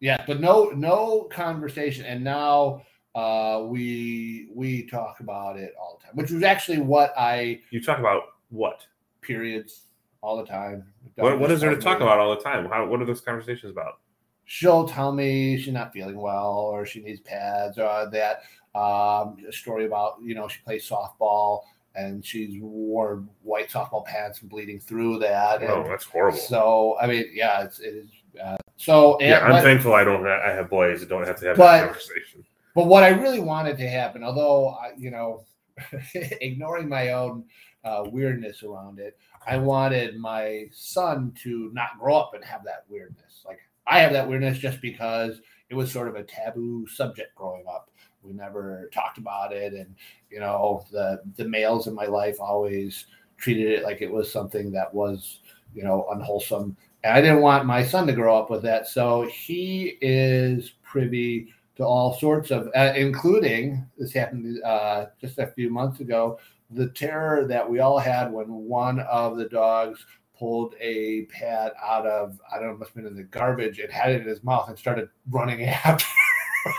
Yeah, 0.00 0.22
but 0.26 0.40
no 0.40 0.70
no 0.70 1.28
conversation. 1.30 2.04
And 2.04 2.24
now 2.24 2.82
uh, 3.14 3.62
we 3.64 4.48
we 4.52 4.86
talk 4.86 5.20
about 5.20 5.56
it 5.58 5.72
all 5.80 5.98
the 5.98 6.06
time, 6.06 6.16
which 6.16 6.30
was 6.30 6.42
actually 6.42 6.80
what 6.80 7.14
I 7.16 7.60
You 7.70 7.80
talk 7.82 7.98
about 7.98 8.22
what? 8.50 8.84
periods 9.22 9.82
all 10.20 10.36
the 10.36 10.44
time. 10.44 10.84
What, 11.16 11.38
what 11.38 11.50
is 11.50 11.60
there 11.60 11.74
to 11.74 11.80
talk 11.80 12.00
about 12.00 12.18
all 12.18 12.34
the 12.34 12.42
time? 12.42 12.66
How, 12.66 12.86
what 12.86 13.00
are 13.00 13.04
those 13.04 13.20
conversations 13.20 13.70
about? 13.70 14.00
She'll 14.46 14.86
tell 14.88 15.12
me 15.12 15.58
she's 15.60 15.72
not 15.74 15.92
feeling 15.92 16.16
well 16.18 16.52
or 16.72 16.86
she 16.86 17.00
needs 17.02 17.20
pads 17.20 17.78
or 17.78 18.08
that 18.10 18.42
um, 18.74 19.36
a 19.48 19.52
story 19.52 19.86
about 19.86 20.14
you 20.22 20.34
know 20.34 20.46
she 20.48 20.60
plays 20.64 20.88
softball 20.88 21.62
and 21.96 22.24
she's 22.24 22.60
wore 22.60 23.24
white 23.42 23.68
softball 23.70 24.04
pants 24.04 24.40
and 24.42 24.48
bleeding 24.50 24.78
through 24.78 25.18
that. 25.18 25.62
Oh, 25.62 25.82
And 25.82 25.90
that's 25.90 26.04
horrible. 26.04 26.38
so 26.38 26.96
I 27.00 27.06
mean, 27.06 27.24
yeah, 27.32 27.62
it's 27.64 27.80
it 27.80 27.94
is. 27.94 28.10
Uh, 28.42 28.56
so 28.76 29.16
yeah, 29.20 29.38
and- 29.38 29.46
I'm 29.46 29.50
but- 29.52 29.62
thankful 29.64 29.94
I 29.94 30.04
don't. 30.04 30.24
Ha- 30.24 30.42
I 30.44 30.50
have 30.50 30.70
boys 30.70 31.00
that 31.00 31.08
don't 31.08 31.26
have 31.26 31.40
to 31.40 31.46
have 31.48 31.56
But- 31.56 31.78
that 31.78 31.84
conversation. 31.86 32.44
But 32.74 32.86
what 32.88 33.02
I 33.02 33.08
really 33.08 33.40
wanted 33.40 33.78
to 33.78 33.88
happen, 33.88 34.22
although 34.22 34.68
I, 34.68 34.92
you 34.98 35.10
know, 35.10 35.44
ignoring 36.14 36.88
my 36.88 37.12
own 37.12 37.44
uh, 37.84 38.04
weirdness 38.06 38.62
around 38.62 38.98
it, 38.98 39.16
I 39.46 39.56
wanted 39.56 40.18
my 40.18 40.66
son 40.72 41.32
to 41.42 41.70
not 41.72 41.98
grow 41.98 42.16
up 42.16 42.34
and 42.34 42.44
have 42.44 42.64
that 42.64 42.84
weirdness. 42.88 43.42
Like 43.46 43.60
I 43.86 44.00
have 44.00 44.12
that 44.12 44.28
weirdness 44.28 44.58
just 44.58 44.80
because 44.80 45.40
it 45.68 45.74
was 45.74 45.90
sort 45.90 46.08
of 46.08 46.14
a 46.16 46.24
taboo 46.24 46.86
subject 46.86 47.34
growing 47.34 47.64
up. 47.68 47.90
We 48.22 48.32
never 48.32 48.90
talked 48.92 49.18
about 49.18 49.52
it, 49.52 49.72
and 49.72 49.94
you 50.30 50.40
know, 50.40 50.84
the 50.90 51.22
the 51.36 51.48
males 51.48 51.86
in 51.86 51.94
my 51.94 52.06
life 52.06 52.36
always 52.40 53.06
treated 53.36 53.70
it 53.70 53.84
like 53.84 54.02
it 54.02 54.10
was 54.10 54.30
something 54.32 54.72
that 54.72 54.92
was, 54.92 55.40
you 55.74 55.84
know, 55.84 56.06
unwholesome. 56.10 56.76
And 57.04 57.14
I 57.14 57.20
didn't 57.20 57.42
want 57.42 57.66
my 57.66 57.84
son 57.84 58.06
to 58.06 58.12
grow 58.12 58.36
up 58.36 58.50
with 58.50 58.62
that, 58.62 58.88
so 58.88 59.22
he 59.22 59.98
is 60.00 60.72
privy 60.82 61.52
to 61.76 61.84
all 61.84 62.14
sorts 62.14 62.50
of, 62.50 62.68
uh, 62.74 62.94
including 62.96 63.86
this 63.98 64.12
happened 64.12 64.62
uh, 64.64 65.06
just 65.20 65.38
a 65.38 65.48
few 65.48 65.70
months 65.70 66.00
ago. 66.00 66.38
The 66.70 66.88
terror 66.88 67.46
that 67.46 67.68
we 67.68 67.78
all 67.78 67.98
had 67.98 68.32
when 68.32 68.48
one 68.48 69.00
of 69.00 69.36
the 69.36 69.48
dogs 69.48 70.04
pulled 70.38 70.74
a 70.80 71.26
pad 71.26 71.72
out 71.82 72.06
of, 72.06 72.40
I 72.52 72.58
don't 72.58 72.68
know, 72.68 72.76
must 72.76 72.90
have 72.90 72.96
been 72.96 73.06
in 73.06 73.16
the 73.16 73.24
garbage 73.24 73.78
and 73.78 73.90
had 73.90 74.12
it 74.12 74.22
in 74.22 74.28
his 74.28 74.42
mouth 74.44 74.68
and 74.68 74.78
started 74.78 75.08
running 75.30 75.64
after 75.64 76.06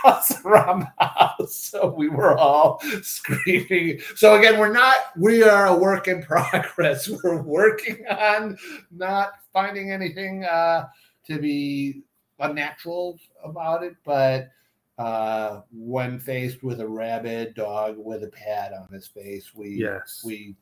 us 0.04 0.44
around 0.44 0.80
the 0.80 1.04
house. 1.04 1.36
So 1.48 1.94
we 1.96 2.08
were 2.08 2.36
all 2.36 2.80
screaming. 3.02 4.00
So 4.16 4.36
again, 4.36 4.58
we're 4.58 4.72
not, 4.72 4.96
we 5.16 5.42
are 5.42 5.66
a 5.66 5.76
work 5.76 6.08
in 6.08 6.22
progress. 6.22 7.08
We're 7.24 7.42
working 7.42 8.04
on 8.10 8.58
not 8.90 9.32
finding 9.52 9.92
anything 9.92 10.44
uh, 10.44 10.88
to 11.26 11.38
be 11.38 12.02
unnatural 12.38 13.18
about 13.44 13.82
it, 13.82 13.94
but 14.04 14.50
uh, 14.98 15.60
when 15.70 16.18
faced 16.18 16.62
with 16.62 16.80
a 16.80 16.88
rabid 16.88 17.54
dog 17.54 17.96
with 17.96 18.24
a 18.24 18.28
pad 18.28 18.72
on 18.72 18.92
his 18.92 19.06
face, 19.06 19.54
we 19.54 19.70
Yes, 19.70 20.22
we 20.24 20.56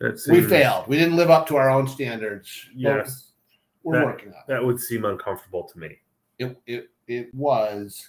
we 0.00 0.42
failed. 0.42 0.86
We 0.88 0.96
didn't 0.96 1.16
live 1.16 1.30
up 1.30 1.46
to 1.48 1.56
our 1.56 1.70
own 1.70 1.86
standards. 1.88 2.66
Yes, 2.74 3.32
we're 3.82 3.98
That- 3.98 4.06
working 4.06 4.28
on 4.28 4.34
it. 4.34 4.46
that 4.48 4.64
would 4.64 4.80
seem 4.80 5.04
uncomfortable 5.04 5.64
to 5.64 5.78
me. 5.78 5.98
it. 6.38 6.56
It 6.66 6.88
it 7.06 7.34
was, 7.34 8.06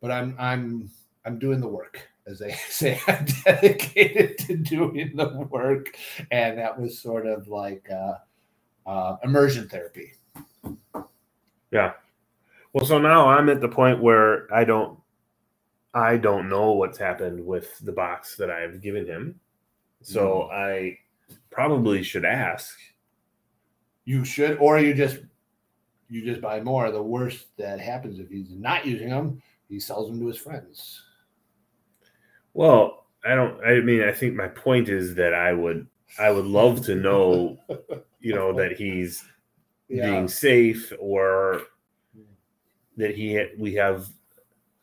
but 0.00 0.10
I'm 0.10 0.34
I'm 0.38 0.90
I'm 1.24 1.38
doing 1.38 1.60
the 1.60 1.68
work, 1.68 2.00
as 2.26 2.38
they 2.38 2.52
say. 2.68 3.00
I'm 3.06 3.24
dedicated 3.44 4.38
to 4.38 4.56
doing 4.56 5.12
the 5.16 5.28
work, 5.50 5.96
and 6.30 6.58
that 6.58 6.78
was 6.78 6.98
sort 6.98 7.26
of 7.26 7.48
like 7.48 7.88
uh, 7.90 8.14
uh, 8.88 9.16
immersion 9.24 9.68
therapy. 9.68 10.12
Yeah. 11.70 11.92
Well, 12.72 12.84
so 12.84 12.98
now 12.98 13.28
I'm 13.28 13.48
at 13.48 13.60
the 13.60 13.68
point 13.68 14.02
where 14.02 14.52
I 14.52 14.64
don't, 14.64 14.98
I 15.94 16.16
don't 16.16 16.48
know 16.48 16.72
what's 16.72 16.98
happened 16.98 17.44
with 17.44 17.78
the 17.78 17.92
box 17.92 18.36
that 18.36 18.50
I've 18.50 18.80
given 18.82 19.06
him. 19.06 19.38
So 20.02 20.50
I 20.52 20.98
probably 21.50 22.02
should 22.02 22.24
ask. 22.24 22.76
You 24.04 24.24
should, 24.24 24.58
or 24.58 24.78
you 24.78 24.94
just 24.94 25.20
you 26.08 26.24
just 26.24 26.40
buy 26.40 26.60
more. 26.60 26.90
The 26.90 27.02
worst 27.02 27.46
that 27.56 27.80
happens 27.80 28.18
if 28.18 28.28
he's 28.28 28.50
not 28.50 28.86
using 28.86 29.08
them, 29.08 29.42
he 29.68 29.80
sells 29.80 30.08
them 30.08 30.20
to 30.20 30.26
his 30.26 30.36
friends. 30.36 31.00
Well, 32.52 33.06
I 33.24 33.34
don't. 33.34 33.62
I 33.64 33.80
mean, 33.80 34.02
I 34.02 34.12
think 34.12 34.34
my 34.34 34.48
point 34.48 34.88
is 34.88 35.14
that 35.14 35.32
I 35.32 35.52
would, 35.52 35.86
I 36.18 36.30
would 36.30 36.44
love 36.44 36.84
to 36.86 36.94
know, 36.94 37.58
you 38.20 38.34
know, 38.34 38.52
that 38.54 38.72
he's 38.72 39.24
Yeah. 39.88 40.10
being 40.10 40.28
safe 40.28 40.92
or 40.98 41.62
that 42.96 43.14
he 43.14 43.46
we 43.58 43.74
have 43.74 44.08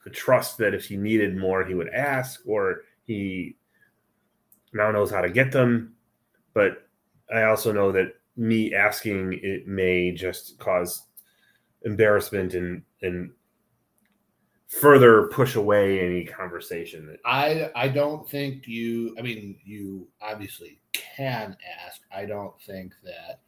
the 0.04 0.10
trust 0.10 0.58
that 0.58 0.74
if 0.74 0.86
he 0.86 0.98
needed 0.98 1.38
more 1.38 1.64
he 1.64 1.76
would 1.76 1.90
ask 1.90 2.42
or 2.46 2.82
he 3.06 3.56
now 4.74 4.92
knows 4.92 5.12
how 5.12 5.22
to 5.22 5.30
get 5.30 5.52
them 5.52 5.96
but 6.54 6.88
i 7.34 7.44
also 7.44 7.72
know 7.72 7.92
that 7.92 8.14
me 8.38 8.74
asking 8.74 9.40
it 9.44 9.68
may 9.68 10.12
just 10.12 10.58
cause 10.60 11.04
embarrassment 11.84 12.54
and 12.54 12.82
and 13.02 13.32
further 14.72 15.28
push 15.28 15.56
away 15.56 16.00
any 16.00 16.24
conversation 16.24 17.06
that 17.06 17.20
I 17.26 17.70
I 17.76 17.90
don't 17.90 18.28
think 18.30 18.68
you. 18.68 19.16
I 19.20 19.22
mean, 19.22 19.58
you 19.66 20.08
obviously 20.22 20.80
can 20.94 21.58
ask. 21.86 22.02
I 22.12 22.26
don't 22.26 22.60
think 22.62 22.94
that 23.04 23.42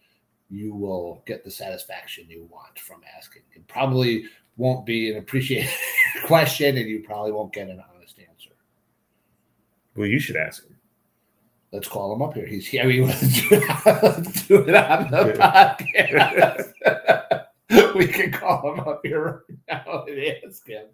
you 0.49 0.75
will 0.75 1.23
get 1.25 1.43
the 1.43 1.51
satisfaction 1.51 2.25
you 2.29 2.47
want 2.51 2.77
from 2.77 3.01
asking. 3.17 3.43
It 3.53 3.65
probably 3.67 4.25
won't 4.57 4.85
be 4.85 5.11
an 5.11 5.17
appreciated 5.17 5.71
question, 6.25 6.77
and 6.77 6.87
you 6.87 7.01
probably 7.05 7.31
won't 7.31 7.53
get 7.53 7.69
an 7.69 7.81
honest 7.95 8.19
answer. 8.19 8.51
well 9.95 10.07
you 10.07 10.19
should 10.19 10.35
ask 10.35 10.65
him 10.67 10.75
Let's 11.73 11.87
call 11.87 12.13
him 12.13 12.21
up 12.21 12.35
here. 12.35 12.45
He's 12.45 12.67
here. 12.67 12.83
I 12.83 12.85
mean, 12.85 13.07
let's 13.07 13.49
do 13.49 13.55
it, 13.55 13.63
let's 14.03 14.47
do 14.47 14.61
it 14.61 14.75
on 14.75 15.09
the 15.09 15.33
podcast. 17.69 17.95
we 17.95 18.05
can 18.07 18.31
call 18.31 18.73
him 18.73 18.79
up 18.81 19.01
here 19.03 19.43
right 19.69 19.83
now 19.85 20.05
and 20.07 20.23
ask 20.45 20.67
him. 20.67 20.85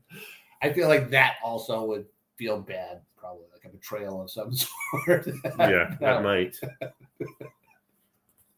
I 0.62 0.72
feel 0.72 0.88
like 0.88 1.10
that 1.10 1.36
also 1.44 1.84
would 1.84 2.06
feel 2.38 2.62
bad, 2.62 3.02
probably 3.18 3.44
like 3.52 3.66
a 3.66 3.70
betrayal 3.76 4.22
of 4.22 4.32
some 4.32 4.54
sort. 5.06 5.28
yeah 5.60 5.96
that 6.00 6.24
might 6.24 6.56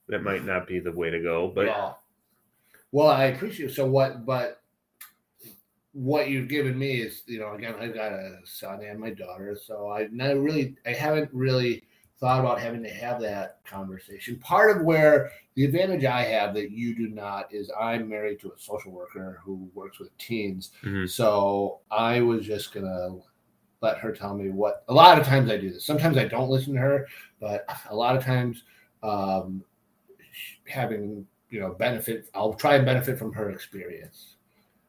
that 0.07 0.21
might 0.23 0.45
not 0.45 0.67
be 0.67 0.79
the 0.79 0.91
way 0.91 1.09
to 1.09 1.19
go 1.19 1.51
but 1.53 1.65
Yeah. 1.65 1.93
well, 2.91 3.07
I 3.07 3.25
appreciate. 3.25 3.71
So 3.71 3.87
what? 3.87 4.27
But 4.27 4.61
what 5.93 6.29
you've 6.29 6.49
given 6.49 6.77
me 6.77 7.01
is, 7.01 7.23
you 7.25 7.39
know, 7.39 7.53
again, 7.53 7.73
I've 7.79 7.95
got 7.95 8.13
a 8.13 8.37
son 8.45 8.83
and 8.83 8.99
my 8.99 9.09
daughter, 9.09 9.57
so 9.59 9.89
I 9.91 10.07
never 10.11 10.39
really, 10.39 10.75
I 10.85 10.91
haven't 10.91 11.29
really 11.33 11.83
thought 12.21 12.39
about 12.39 12.61
having 12.61 12.83
to 12.83 12.89
have 12.89 13.19
that 13.19 13.57
conversation. 13.65 14.37
Part 14.37 14.77
of 14.77 14.85
where 14.85 15.31
the 15.55 15.65
advantage 15.65 16.05
I 16.05 16.21
have 16.21 16.53
that 16.53 16.69
you 16.69 16.95
do 16.95 17.09
not 17.09 17.51
is 17.51 17.71
I'm 17.77 18.07
married 18.07 18.39
to 18.41 18.49
a 18.49 18.59
social 18.59 18.91
worker 18.91 19.41
who 19.43 19.69
works 19.73 19.99
with 19.99 20.15
teens. 20.19 20.71
Mhm. 20.83 21.09
So 21.09 21.79
I 21.89 22.21
was 22.21 22.45
just 22.45 22.73
gonna 22.73 23.17
let 23.81 23.97
her 23.97 24.11
tell 24.11 24.35
me 24.37 24.49
what. 24.49 24.83
A 24.87 24.93
lot 24.93 25.19
of 25.19 25.25
times 25.25 25.49
I 25.49 25.57
do 25.57 25.71
this. 25.71 25.83
Sometimes 25.83 26.15
I 26.15 26.25
don't 26.25 26.49
listen 26.49 26.75
to 26.75 26.79
her, 26.79 27.07
but 27.39 27.65
a 27.89 27.95
lot 27.95 28.15
of 28.15 28.23
times, 28.23 28.63
um, 29.01 29.63
having 30.67 31.25
you 31.49 31.59
know 31.59 31.73
benefit, 31.73 32.29
I'll 32.35 32.53
try 32.53 32.75
and 32.75 32.85
benefit 32.85 33.17
from 33.17 33.33
her 33.33 33.49
experience. 33.49 34.35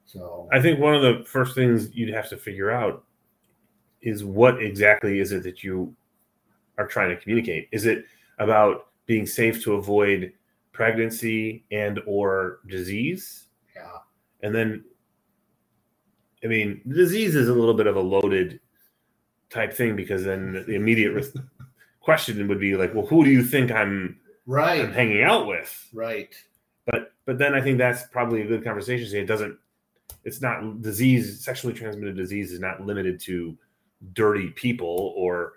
So 0.05 0.51
I 0.53 0.61
think 0.61 0.79
one 0.79 0.95
of 0.95 1.01
the 1.01 1.25
first 1.25 1.55
things 1.55 1.95
you'd 1.95 2.13
have 2.13 2.29
to 2.29 2.37
figure 2.37 2.71
out 2.71 3.05
is 4.03 4.23
what 4.23 4.63
exactly 4.63 5.19
is 5.19 5.33
it 5.33 5.43
that 5.45 5.65
you 5.65 5.97
are 6.79 6.87
trying 6.87 7.11
to 7.11 7.17
communicate? 7.17 7.69
Is 7.73 7.87
it 7.87 8.05
about 8.39 8.89
being 9.07 9.27
safe 9.27 9.63
to 9.65 9.75
avoid 9.75 10.33
pregnancy 10.73 11.65
and 11.71 12.01
or 12.07 12.61
disease? 12.67 13.47
yeah, 13.75 13.99
And 14.43 14.55
then 14.55 14.85
I 16.45 16.49
mean, 16.49 16.81
disease 16.89 17.37
is 17.37 17.49
a 17.49 17.55
little 17.55 17.75
bit 17.75 17.87
of 17.87 17.97
a 17.97 18.01
loaded 18.01 18.61
type 19.51 19.73
thing 19.73 19.95
because 19.95 20.25
then 20.25 20.65
the 20.67 20.75
immediate 20.75 21.27
question 22.01 22.49
would 22.49 22.59
be 22.59 22.75
like, 22.77 22.95
well, 22.95 23.07
who 23.07 23.25
do 23.25 23.31
you 23.31 23.45
think 23.45 23.71
I'm, 23.71 23.79
I'm 23.79 24.19
right, 24.47 24.93
hanging 24.93 25.23
out 25.23 25.47
with? 25.47 25.89
right. 25.93 26.35
but 26.87 27.13
but 27.25 27.39
then 27.39 27.55
I 27.55 27.61
think 27.61 27.79
that's 27.79 28.05
probably 28.09 28.43
a 28.43 28.47
good 28.47 28.65
conversation. 28.65 29.09
So 29.09 29.17
it 29.17 29.27
doesn't. 29.27 29.57
It's 30.25 30.41
not 30.41 30.83
disease. 30.83 31.45
Sexually 31.45 31.75
transmitted 31.75 32.17
disease 32.17 32.53
is 32.53 32.61
not 32.61 32.85
limited 32.85 33.21
to 33.21 33.57
dirty 34.13 34.51
people 34.51 35.15
or 35.17 35.53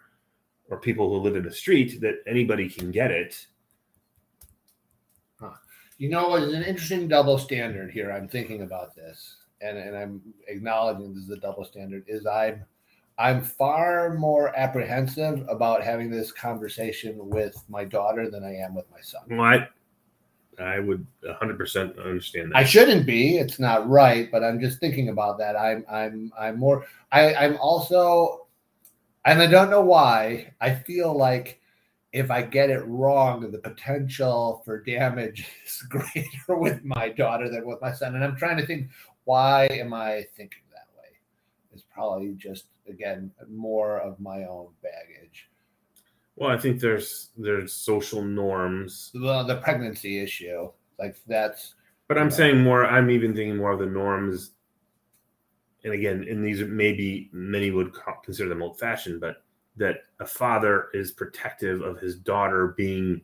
or 0.69 0.80
people 0.80 1.10
who 1.10 1.17
live 1.17 1.36
in 1.36 1.43
the 1.43 1.51
street. 1.51 2.01
That 2.01 2.21
anybody 2.28 2.69
can 2.69 2.91
get 2.91 3.12
it. 3.12 3.45
Huh. 5.39 5.51
You 5.97 6.10
know, 6.10 6.36
it's 6.36 6.54
an 6.54 6.63
interesting 6.63 7.08
double 7.08 7.38
standard 7.38 7.91
here. 7.91 8.12
I'm 8.12 8.28
thinking 8.28 8.62
about 8.62 8.95
this, 8.95 9.38
and, 9.62 9.78
and 9.78 9.95
I'm 9.95 10.21
acknowledging 10.47 11.13
this 11.13 11.23
is 11.23 11.30
a 11.30 11.38
double 11.38 11.65
standard. 11.65 12.04
Is 12.08 12.25
I'm 12.25 12.65
I'm 13.17 13.41
far 13.41 14.13
more 14.15 14.58
apprehensive 14.58 15.45
about 15.47 15.84
having 15.84 16.10
this 16.10 16.32
conversation 16.32 17.15
with 17.17 17.56
my 17.69 17.86
daughter 17.86 18.30
than 18.30 18.43
I 18.43 18.56
am 18.56 18.75
with 18.75 18.89
my 18.91 18.99
son. 19.01 19.21
Well, 19.30 19.41
I 19.41 19.67
I 20.60 20.80
would 20.80 21.06
100% 21.23 22.04
understand 22.04 22.51
that. 22.51 22.58
I 22.58 22.63
shouldn't 22.63 23.06
be. 23.06 23.38
It's 23.38 23.60
not 23.60 23.88
right, 23.89 24.32
but 24.32 24.43
I'm 24.43 24.60
just 24.60 24.80
thinking 24.80 25.10
about 25.10 25.38
that. 25.39 25.56
I'm 25.56 25.86
I'm 25.89 26.32
I'm 26.38 26.58
more 26.58 26.86
I, 27.12 27.34
I'm 27.36 27.58
also 27.58 28.44
and 29.25 29.41
I 29.41 29.47
don't 29.47 29.69
know 29.69 29.81
why, 29.81 30.53
I 30.61 30.73
feel 30.73 31.15
like 31.15 31.59
if 32.13 32.31
I 32.31 32.41
get 32.43 32.69
it 32.69 32.85
wrong, 32.85 33.51
the 33.51 33.57
potential 33.57 34.61
for 34.63 34.81
damage 34.83 35.45
is 35.65 35.81
greater 35.89 36.57
with 36.57 36.83
my 36.83 37.09
daughter 37.09 37.49
than 37.49 37.65
with 37.65 37.81
my 37.81 37.91
son. 37.91 38.15
And 38.15 38.23
I'm 38.23 38.38
trying 38.38 38.57
to 38.57 38.65
think 38.65 38.89
why 39.25 39.65
am 39.65 39.93
I 39.93 40.25
thinking 40.38 40.61
that 40.71 40.88
way? 40.97 41.09
It's 41.73 41.83
probably 41.91 42.33
just 42.38 42.65
again 42.88 43.31
more 43.49 43.99
of 43.99 44.19
my 44.19 44.43
own 44.43 44.69
baggage. 44.83 45.49
well, 46.35 46.51
I 46.51 46.57
think 46.57 46.79
there's 46.79 47.29
there's 47.38 47.73
social 47.73 48.21
norms, 48.21 49.11
The, 49.13 49.43
the 49.43 49.57
pregnancy 49.57 50.19
issue, 50.19 50.69
like 50.99 51.17
that's 51.27 51.73
but 52.07 52.17
I'm 52.19 52.29
saying 52.29 52.61
more. 52.61 52.85
I'm 52.85 53.09
even 53.09 53.33
thinking 53.35 53.57
more 53.57 53.71
of 53.71 53.79
the 53.79 53.88
norms. 53.88 54.51
And 55.86 55.93
again, 55.93 56.26
and 56.30 56.43
these 56.43 56.62
maybe 56.62 57.30
many 57.32 57.71
would 57.71 57.93
consider 58.24 58.50
them 58.50 58.62
old 58.62 58.78
fashioned, 58.78 59.21
but 59.21 59.43
that 59.78 60.00
a 60.19 60.26
father 60.26 60.88
is 60.93 61.12
protective 61.12 61.82
of 61.82 62.00
his 62.00 62.15
daughter 62.17 62.74
being 62.76 63.21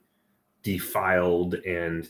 defiled 0.63 1.55
and 1.55 2.07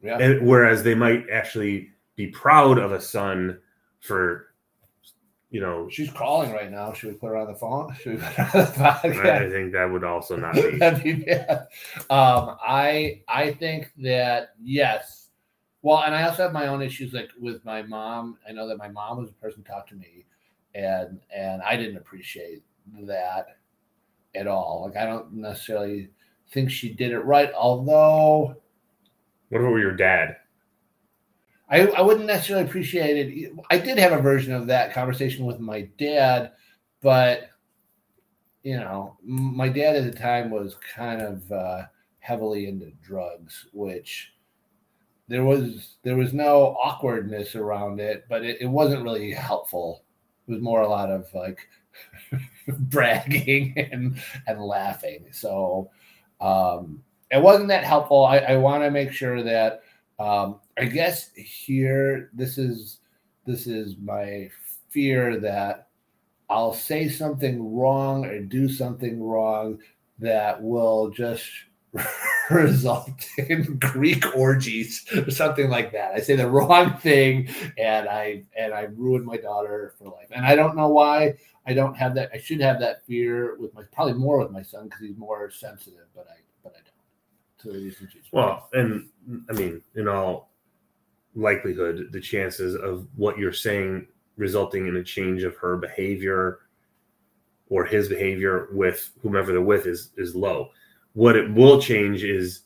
yeah. 0.00 0.18
And 0.18 0.46
whereas 0.46 0.82
they 0.82 0.94
might 0.94 1.28
actually 1.30 1.90
be 2.14 2.28
proud 2.28 2.78
of 2.78 2.92
a 2.92 3.00
son 3.00 3.58
for, 4.00 4.54
you 5.50 5.60
know, 5.60 5.88
She's 5.88 6.10
calling 6.10 6.52
right 6.52 6.70
now. 6.70 6.92
Should 6.92 7.10
we 7.10 7.16
put 7.16 7.28
her 7.28 7.36
on 7.36 7.48
the 7.48 7.58
phone? 7.58 7.94
Should 8.00 8.14
we 8.14 8.18
put 8.18 8.32
her 8.34 8.42
on 8.42 8.60
the 8.60 8.70
podcast? 8.70 9.26
I, 9.26 9.50
think 9.50 9.72
that 9.72 9.90
would 9.90 10.04
also 10.04 10.36
not 10.36 10.54
be. 10.54 10.62
Be 11.02 11.24
bad. 11.24 11.66
Um, 12.10 12.56
I 12.62 13.22
I 13.28 13.52
think 13.52 13.92
that 13.98 14.50
yes. 14.62 15.27
Well, 15.82 16.02
and 16.02 16.14
I 16.14 16.24
also 16.24 16.42
have 16.42 16.52
my 16.52 16.66
own 16.66 16.82
issues 16.82 17.12
like 17.12 17.30
with 17.38 17.64
my 17.64 17.82
mom. 17.82 18.38
I 18.48 18.52
know 18.52 18.66
that 18.68 18.78
my 18.78 18.88
mom 18.88 19.18
was 19.18 19.30
a 19.30 19.34
person 19.34 19.62
who 19.64 19.72
talked 19.72 19.90
to 19.90 19.94
me, 19.94 20.24
and 20.74 21.20
and 21.34 21.62
I 21.62 21.76
didn't 21.76 21.96
appreciate 21.96 22.62
that 23.02 23.58
at 24.34 24.46
all. 24.46 24.84
Like 24.86 24.96
I 24.96 25.06
don't 25.06 25.32
necessarily 25.34 26.10
think 26.50 26.70
she 26.70 26.92
did 26.92 27.12
it 27.12 27.20
right. 27.20 27.52
Although 27.52 28.56
What 29.50 29.60
about 29.60 29.76
your 29.76 29.96
dad? 29.96 30.36
I, 31.70 31.86
I 31.88 32.00
wouldn't 32.00 32.26
necessarily 32.26 32.64
appreciate 32.64 33.16
it. 33.16 33.52
I 33.70 33.78
did 33.78 33.98
have 33.98 34.12
a 34.12 34.22
version 34.22 34.54
of 34.54 34.66
that 34.68 34.94
conversation 34.94 35.44
with 35.44 35.60
my 35.60 35.82
dad, 35.98 36.52
but 37.02 37.50
you 38.62 38.76
know, 38.76 39.16
my 39.22 39.68
dad 39.68 39.96
at 39.96 40.04
the 40.04 40.18
time 40.18 40.50
was 40.50 40.76
kind 40.94 41.20
of 41.22 41.50
uh, 41.52 41.82
heavily 42.20 42.68
into 42.68 42.90
drugs, 43.02 43.66
which 43.72 44.32
there 45.28 45.44
was 45.44 45.96
there 46.02 46.16
was 46.16 46.32
no 46.32 46.76
awkwardness 46.82 47.54
around 47.54 48.00
it, 48.00 48.24
but 48.28 48.44
it, 48.44 48.62
it 48.62 48.66
wasn't 48.66 49.02
really 49.02 49.30
helpful. 49.30 50.02
It 50.46 50.52
was 50.52 50.62
more 50.62 50.80
a 50.80 50.88
lot 50.88 51.10
of 51.10 51.26
like 51.34 51.58
bragging 52.68 53.74
and 53.92 54.20
and 54.46 54.60
laughing. 54.60 55.26
So 55.30 55.90
um, 56.40 57.02
it 57.30 57.42
wasn't 57.42 57.68
that 57.68 57.84
helpful. 57.84 58.24
I, 58.24 58.38
I 58.38 58.56
want 58.56 58.82
to 58.84 58.90
make 58.90 59.12
sure 59.12 59.42
that 59.42 59.82
um, 60.18 60.60
I 60.78 60.86
guess 60.86 61.30
here 61.34 62.30
this 62.32 62.56
is 62.56 63.00
this 63.46 63.66
is 63.66 63.96
my 64.02 64.50
fear 64.88 65.38
that 65.40 65.88
I'll 66.48 66.72
say 66.72 67.08
something 67.08 67.76
wrong 67.76 68.24
or 68.24 68.40
do 68.40 68.68
something 68.68 69.22
wrong 69.22 69.78
that 70.18 70.62
will 70.62 71.10
just 71.10 71.44
result 72.50 73.26
in 73.38 73.76
Greek 73.78 74.36
orgies 74.36 75.04
or 75.14 75.30
something 75.30 75.68
like 75.68 75.92
that. 75.92 76.14
I 76.14 76.20
say 76.20 76.36
the 76.36 76.48
wrong 76.48 76.96
thing 76.98 77.48
and 77.76 78.08
I 78.08 78.44
and 78.56 78.72
I 78.72 78.88
ruin 78.94 79.24
my 79.24 79.36
daughter 79.36 79.94
for 79.98 80.04
life. 80.04 80.28
And 80.30 80.44
I 80.44 80.54
don't 80.54 80.76
know 80.76 80.88
why 80.88 81.34
I 81.66 81.74
don't 81.74 81.94
have 81.96 82.14
that. 82.14 82.30
I 82.32 82.38
should 82.38 82.60
have 82.60 82.80
that 82.80 83.04
fear 83.06 83.56
with 83.58 83.74
my 83.74 83.82
probably 83.92 84.14
more 84.14 84.38
with 84.38 84.50
my 84.50 84.62
son 84.62 84.84
because 84.84 85.00
he's 85.02 85.18
more 85.18 85.50
sensitive, 85.50 86.06
but 86.14 86.26
I 86.30 86.40
but 86.62 86.72
I 86.74 86.80
don't. 86.80 87.74
To 87.74 87.86
explained. 87.86 88.24
Well, 88.32 88.68
and 88.72 89.08
I 89.50 89.52
mean, 89.52 89.82
in 89.94 90.08
all 90.08 90.50
likelihood, 91.34 92.08
the 92.10 92.20
chances 92.20 92.74
of 92.74 93.06
what 93.16 93.36
you're 93.36 93.52
saying 93.52 94.06
resulting 94.36 94.86
in 94.86 94.96
a 94.96 95.04
change 95.04 95.42
of 95.42 95.56
her 95.56 95.76
behavior 95.76 96.60
or 97.68 97.84
his 97.84 98.08
behavior 98.08 98.68
with 98.72 99.10
whomever 99.20 99.52
they're 99.52 99.60
with 99.60 99.86
is 99.86 100.12
is 100.16 100.34
low. 100.34 100.70
What 101.14 101.36
it 101.36 101.52
will 101.52 101.80
change 101.80 102.24
is 102.24 102.62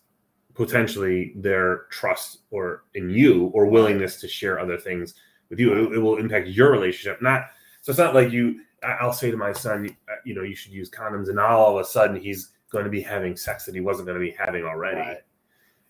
potentially 0.55 1.33
their 1.37 1.85
trust 1.91 2.41
or 2.51 2.85
in 2.95 3.09
you 3.11 3.47
or 3.55 3.67
willingness 3.67 4.21
to 4.21 4.29
share 4.29 4.59
other 4.61 4.77
things 4.77 5.15
with 5.49 5.59
you. 5.59 5.73
It, 5.73 5.95
it 5.95 5.99
will 5.99 6.17
impact 6.19 6.49
your 6.49 6.71
relationship. 6.71 7.23
Not 7.23 7.47
so 7.81 7.91
it's 7.91 7.99
not 7.99 8.15
like 8.15 8.31
you. 8.31 8.61
I'll 8.83 9.13
say 9.13 9.31
to 9.31 9.37
my 9.37 9.53
son, 9.53 9.89
uh, 10.09 10.15
you 10.25 10.35
know, 10.35 10.43
you 10.43 10.55
should 10.57 10.73
use 10.73 10.91
condoms, 10.91 11.29
and 11.29 11.39
all 11.39 11.79
of 11.79 11.85
a 11.85 11.89
sudden 11.89 12.17
he's 12.17 12.51
going 12.71 12.85
to 12.85 12.91
be 12.91 13.01
having 13.01 13.37
sex 13.37 13.65
that 13.67 13.75
he 13.75 13.81
wasn't 13.81 14.07
going 14.07 14.19
to 14.19 14.25
be 14.25 14.35
having 14.37 14.65
already. 14.65 14.99
Right. 15.01 15.19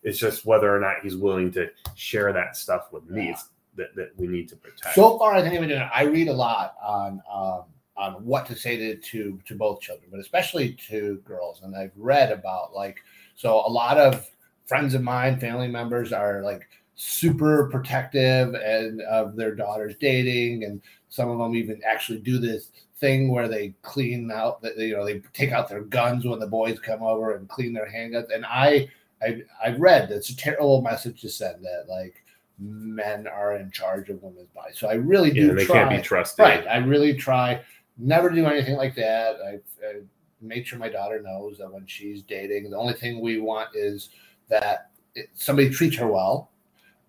It's 0.03 0.19
just 0.19 0.45
whether 0.45 0.75
or 0.75 0.81
not 0.81 0.97
he's 1.03 1.17
willing 1.17 1.51
to 1.53 1.69
share 1.95 2.33
that 2.33 2.57
stuff 2.57 2.93
with 2.93 3.09
me 3.09 3.27
Yeah. 3.27 3.31
it's 3.33 3.49
that, 3.77 3.95
that 3.97 4.11
we 4.19 4.27
need 4.27 4.49
to 4.51 4.57
protect. 4.57 4.95
So 4.95 5.17
far, 5.19 5.33
I 5.35 5.41
think 5.41 5.55
I've 5.55 5.61
been 5.61 5.71
doing. 5.71 5.81
it. 5.81 5.91
I 5.95 6.03
read 6.03 6.29
a 6.29 6.33
lot 6.33 6.75
on 6.83 7.23
um, 7.33 7.63
on 7.97 8.15
what 8.25 8.47
to 8.47 8.57
say 8.57 8.77
to, 8.77 8.97
to 8.97 9.41
to 9.45 9.55
both 9.55 9.81
children, 9.81 10.09
but 10.11 10.21
especially 10.21 10.73
to 10.89 11.21
girls. 11.25 11.61
And 11.63 11.77
I've 11.77 11.93
read 11.97 12.33
about 12.33 12.75
like 12.75 12.99
so 13.35 13.63
a 13.67 13.69
lot 13.69 13.99
of 13.99 14.29
friends 14.67 14.95
of 14.95 15.03
mine, 15.03 15.39
family 15.39 15.69
members 15.69 16.13
are 16.13 16.43
like 16.43 16.69
super 16.95 17.69
protective 17.71 18.55
and 18.55 19.01
of 19.03 19.37
their 19.37 19.55
daughters 19.55 19.95
dating, 20.01 20.65
and 20.65 20.81
some 21.09 21.29
of 21.29 21.39
them 21.39 21.55
even 21.55 21.81
actually 21.87 22.21
do 22.21 22.39
this 22.39 22.71
thing 22.97 23.31
where 23.31 23.49
they 23.49 23.75
clean 23.83 24.31
out 24.31 24.63
that 24.63 24.79
you 24.79 24.97
know 24.97 25.05
they 25.05 25.21
take 25.33 25.53
out 25.53 25.69
their 25.69 25.83
guns 25.83 26.25
when 26.25 26.39
the 26.39 26.47
boys 26.47 26.79
come 26.79 27.03
over 27.03 27.37
and 27.37 27.49
clean 27.49 27.73
their 27.73 27.91
handguns. 27.91 28.33
And 28.35 28.47
I 28.47 28.89
I 29.21 29.43
I've 29.63 29.81
read 29.81 30.09
that's 30.09 30.31
a 30.31 30.37
terrible 30.37 30.81
message 30.81 31.21
to 31.23 31.29
send 31.29 31.65
that 31.65 31.87
like 31.89 32.23
men 32.59 33.27
are 33.27 33.57
in 33.57 33.71
charge 33.71 34.09
of 34.09 34.23
women's 34.23 34.49
bodies. 34.51 34.79
So 34.79 34.89
I 34.89 34.95
really 34.95 35.31
do 35.31 35.49
yeah, 35.49 35.55
they 35.55 35.65
try. 35.65 35.77
can't 35.77 35.91
be 35.91 36.03
trusted. 36.03 36.43
Right. 36.43 36.67
I 36.67 36.77
really 36.79 37.15
try 37.15 37.61
never 37.99 38.31
do 38.31 38.47
anything 38.47 38.77
like 38.77 38.95
that. 38.97 39.37
I, 39.45 39.87
I 39.87 40.01
made 40.41 40.67
sure 40.67 40.79
my 40.79 40.89
daughter 40.89 41.21
knows 41.21 41.59
that 41.59 41.73
when 41.73 41.87
she's 41.87 42.23
dating, 42.23 42.71
the 42.71 42.77
only 42.77 42.95
thing 42.95 43.21
we 43.21 43.39
want 43.39 43.71
is 43.75 44.11
that 44.49 44.91
it, 45.15 45.31
somebody 45.35 45.71
treats 45.71 45.97
her 45.97 46.07
well 46.07 46.51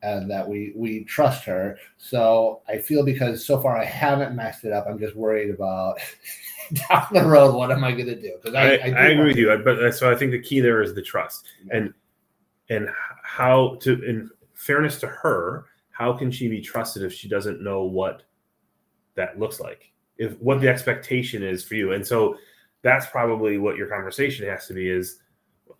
and 0.02 0.30
that 0.30 0.48
we 0.48 0.74
we 0.76 1.04
trust 1.06 1.46
her. 1.46 1.78
So 1.98 2.62
I 2.67 2.78
feel 2.78 3.04
because 3.06 3.46
so 3.46 3.62
far 3.62 3.78
I 3.78 3.86
haven't 3.86 4.36
messed 4.36 4.65
it 4.65 4.74
up. 4.74 4.86
I'm 4.88 5.00
just 5.00 5.15
worried 5.15 5.50
about 5.50 5.98
down 6.89 7.08
the 7.12 7.24
road. 7.24 7.56
What 7.56 7.72
am 7.72 7.84
I 7.84 7.91
going 7.93 8.08
to 8.08 8.19
do? 8.19 8.34
Because 8.41 8.56
I, 8.56 8.76
I, 8.76 9.06
I, 9.06 9.08
do 9.08 9.13
agree 9.13 9.28
with 9.28 9.38
you, 9.38 9.62
but 9.63 9.91
so 9.93 10.12
I 10.12 10.15
think 10.15 10.32
the 10.32 10.41
key 10.41 10.60
there 10.60 10.82
is 10.82 10.93
the 10.93 11.02
trust 11.02 11.46
and 11.72 11.93
and 12.69 12.89
how 13.24 13.78
to 13.82 13.93
in 14.04 14.30
fairness 14.54 15.00
to 15.00 15.08
her, 15.08 15.65
how 15.91 16.13
can 16.13 16.32
she 16.32 16.48
be 16.48 16.62
trusted 16.62 17.04
if 17.04 17.13
she 17.13 17.28
doesn't 17.28 17.62
know 17.62 17.84
what 17.84 18.24
that 19.15 19.39
looks 19.39 19.60
like? 19.60 19.92
If 20.23 20.39
what 20.39 20.62
the 20.62 20.69
expectation 20.69 21.43
is 21.43 21.63
for 21.63 21.75
you, 21.75 21.93
and 21.93 22.05
so 22.05 22.38
that's 22.81 23.07
probably 23.07 23.57
what 23.57 23.77
your 23.77 23.88
conversation 23.88 24.47
has 24.47 24.67
to 24.67 24.73
be 24.73 24.89
is, 24.89 25.19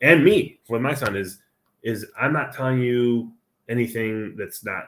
and 0.02 0.24
me 0.24 0.60
with 0.70 0.82
my 0.82 0.94
son 0.94 1.16
is 1.16 1.40
is 1.84 2.06
I'm 2.20 2.34
not 2.34 2.54
telling 2.54 2.82
you 2.82 3.32
anything 3.70 4.36
that's 4.38 4.66
not 4.66 4.86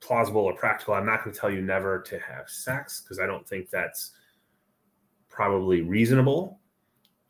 plausible 0.00 0.42
or 0.42 0.54
practical. 0.54 0.94
I'm 0.94 1.06
not 1.06 1.24
going 1.24 1.34
to 1.34 1.40
tell 1.40 1.50
you 1.50 1.62
never 1.62 2.00
to 2.02 2.18
have 2.18 2.48
sex 2.48 3.00
because 3.00 3.18
I 3.18 3.26
don't 3.26 3.48
think 3.48 3.70
that's 3.70 4.12
probably 5.28 5.82
reasonable. 5.82 6.60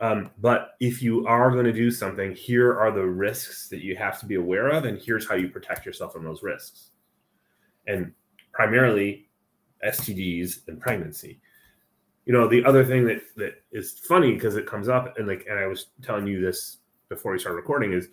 Um, 0.00 0.30
but 0.38 0.70
if 0.80 1.00
you 1.00 1.26
are 1.28 1.52
going 1.52 1.64
to 1.64 1.72
do 1.72 1.90
something, 1.90 2.34
here 2.34 2.76
are 2.76 2.90
the 2.90 3.06
risks 3.06 3.68
that 3.68 3.82
you 3.84 3.94
have 3.96 4.18
to 4.18 4.26
be 4.26 4.34
aware 4.34 4.68
of, 4.68 4.84
and 4.84 5.00
here's 5.00 5.28
how 5.28 5.36
you 5.36 5.48
protect 5.48 5.86
yourself 5.86 6.12
from 6.12 6.24
those 6.24 6.42
risks. 6.42 6.90
And 7.86 8.12
primarily 8.52 9.28
STDs 9.84 10.68
and 10.68 10.80
pregnancy. 10.80 11.40
You 12.26 12.32
know, 12.32 12.48
the 12.48 12.64
other 12.64 12.84
thing 12.84 13.04
that 13.06 13.22
that 13.36 13.62
is 13.72 13.98
funny 13.98 14.32
because 14.34 14.56
it 14.56 14.66
comes 14.66 14.88
up, 14.88 15.18
and 15.18 15.26
like, 15.26 15.46
and 15.48 15.58
I 15.58 15.66
was 15.66 15.86
telling 16.02 16.26
you 16.26 16.40
this 16.40 16.78
before 17.08 17.32
we 17.32 17.38
started 17.38 17.56
recording, 17.56 17.92
is 17.92 18.08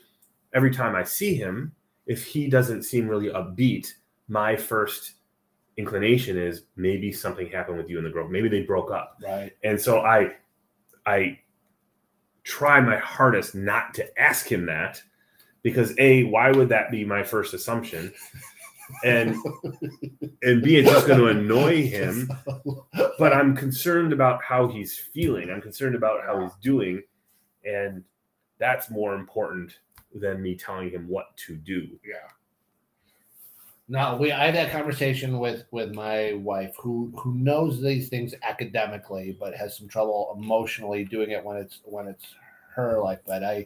every 0.53 0.71
time 0.71 0.95
I 0.95 1.03
see 1.03 1.36
him, 1.36 1.73
if 2.08 2.25
he 2.25 2.47
doesn't 2.47 2.84
seem 2.84 3.08
really 3.08 3.29
upbeat, 3.29 3.93
my 4.27 4.55
first 4.55 5.13
inclination 5.77 6.38
is 6.38 6.63
maybe 6.75 7.12
something 7.12 7.47
happened 7.47 7.77
with 7.77 7.89
you 7.89 7.97
and 7.97 8.05
the 8.05 8.10
girl. 8.10 8.27
Maybe 8.27 8.49
they 8.49 8.63
broke 8.63 8.91
up 8.91 9.17
right. 9.23 9.51
and 9.63 9.79
so 9.79 10.01
i 10.01 10.34
i 11.05 11.39
try 12.43 12.82
my 12.82 12.97
hardest 12.97 13.55
not 13.55 13.93
to 13.93 14.19
ask 14.19 14.51
him 14.51 14.65
that 14.65 15.01
because 15.63 15.93
a 15.97 16.23
why 16.25 16.51
would 16.51 16.67
that 16.67 16.91
be 16.91 17.05
my 17.05 17.23
first 17.23 17.53
assumption 17.53 18.12
and 19.05 19.38
and 20.43 20.62
b 20.62 20.78
it's 20.78 20.89
just 20.89 21.08
going 21.08 21.19
to 21.19 21.28
annoy 21.28 21.86
him 21.88 22.30
but 23.17 23.34
i'm 23.34 23.56
concerned 23.56 24.13
about 24.13 24.41
how 24.43 24.67
he's 24.67 24.97
feeling 24.97 25.49
i'm 25.49 25.62
concerned 25.62 25.95
about 25.95 26.23
how 26.25 26.41
he's 26.41 26.56
doing 26.62 27.02
and 27.65 28.04
that's 28.60 28.89
more 28.89 29.15
important 29.15 29.80
than 30.13 30.41
me 30.41 30.56
telling 30.56 30.89
him 30.89 31.08
what 31.08 31.36
to 31.38 31.56
do. 31.56 31.88
Yeah. 32.06 32.30
No, 33.88 34.17
we 34.17 34.32
I 34.32 34.45
had 34.45 34.56
that 34.56 34.71
conversation 34.71 35.39
with 35.39 35.63
with 35.71 35.95
my 35.95 36.34
wife 36.34 36.75
who 36.80 37.12
who 37.17 37.34
knows 37.34 37.82
these 37.82 38.08
things 38.08 38.36
academically 38.43 39.36
but 39.39 39.56
has 39.56 39.75
some 39.75 39.88
trouble 39.88 40.38
emotionally 40.39 41.06
doing 41.06 41.32
it 41.32 41.43
when 41.43 41.58
it's 41.58 41.80
when 41.86 42.08
it's 42.08 42.25
her 42.75 43.02
like 43.02 43.21
but 43.25 43.43
I 43.43 43.65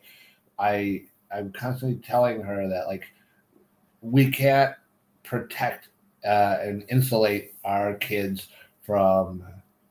I 0.58 1.04
I'm 1.30 1.52
constantly 1.52 1.98
telling 1.98 2.42
her 2.42 2.70
that 2.70 2.88
like 2.88 3.04
we 4.00 4.32
can't 4.32 4.74
protect 5.24 5.90
uh, 6.26 6.58
and 6.62 6.86
insulate 6.90 7.54
our 7.64 7.96
kids 7.96 8.48
from 8.82 9.44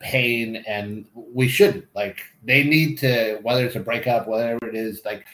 pain 0.03 0.57
and 0.67 1.07
we 1.15 1.49
shouldn't. 1.49 1.87
Like 1.95 2.19
they 2.45 2.65
need 2.65 2.99
to 2.99 3.39
whether 3.43 3.65
it's 3.65 3.77
a 3.77 3.81
breakup 3.81 4.27
whatever 4.27 4.59
it 4.69 4.75
is 4.75 5.03
like 5.05 5.25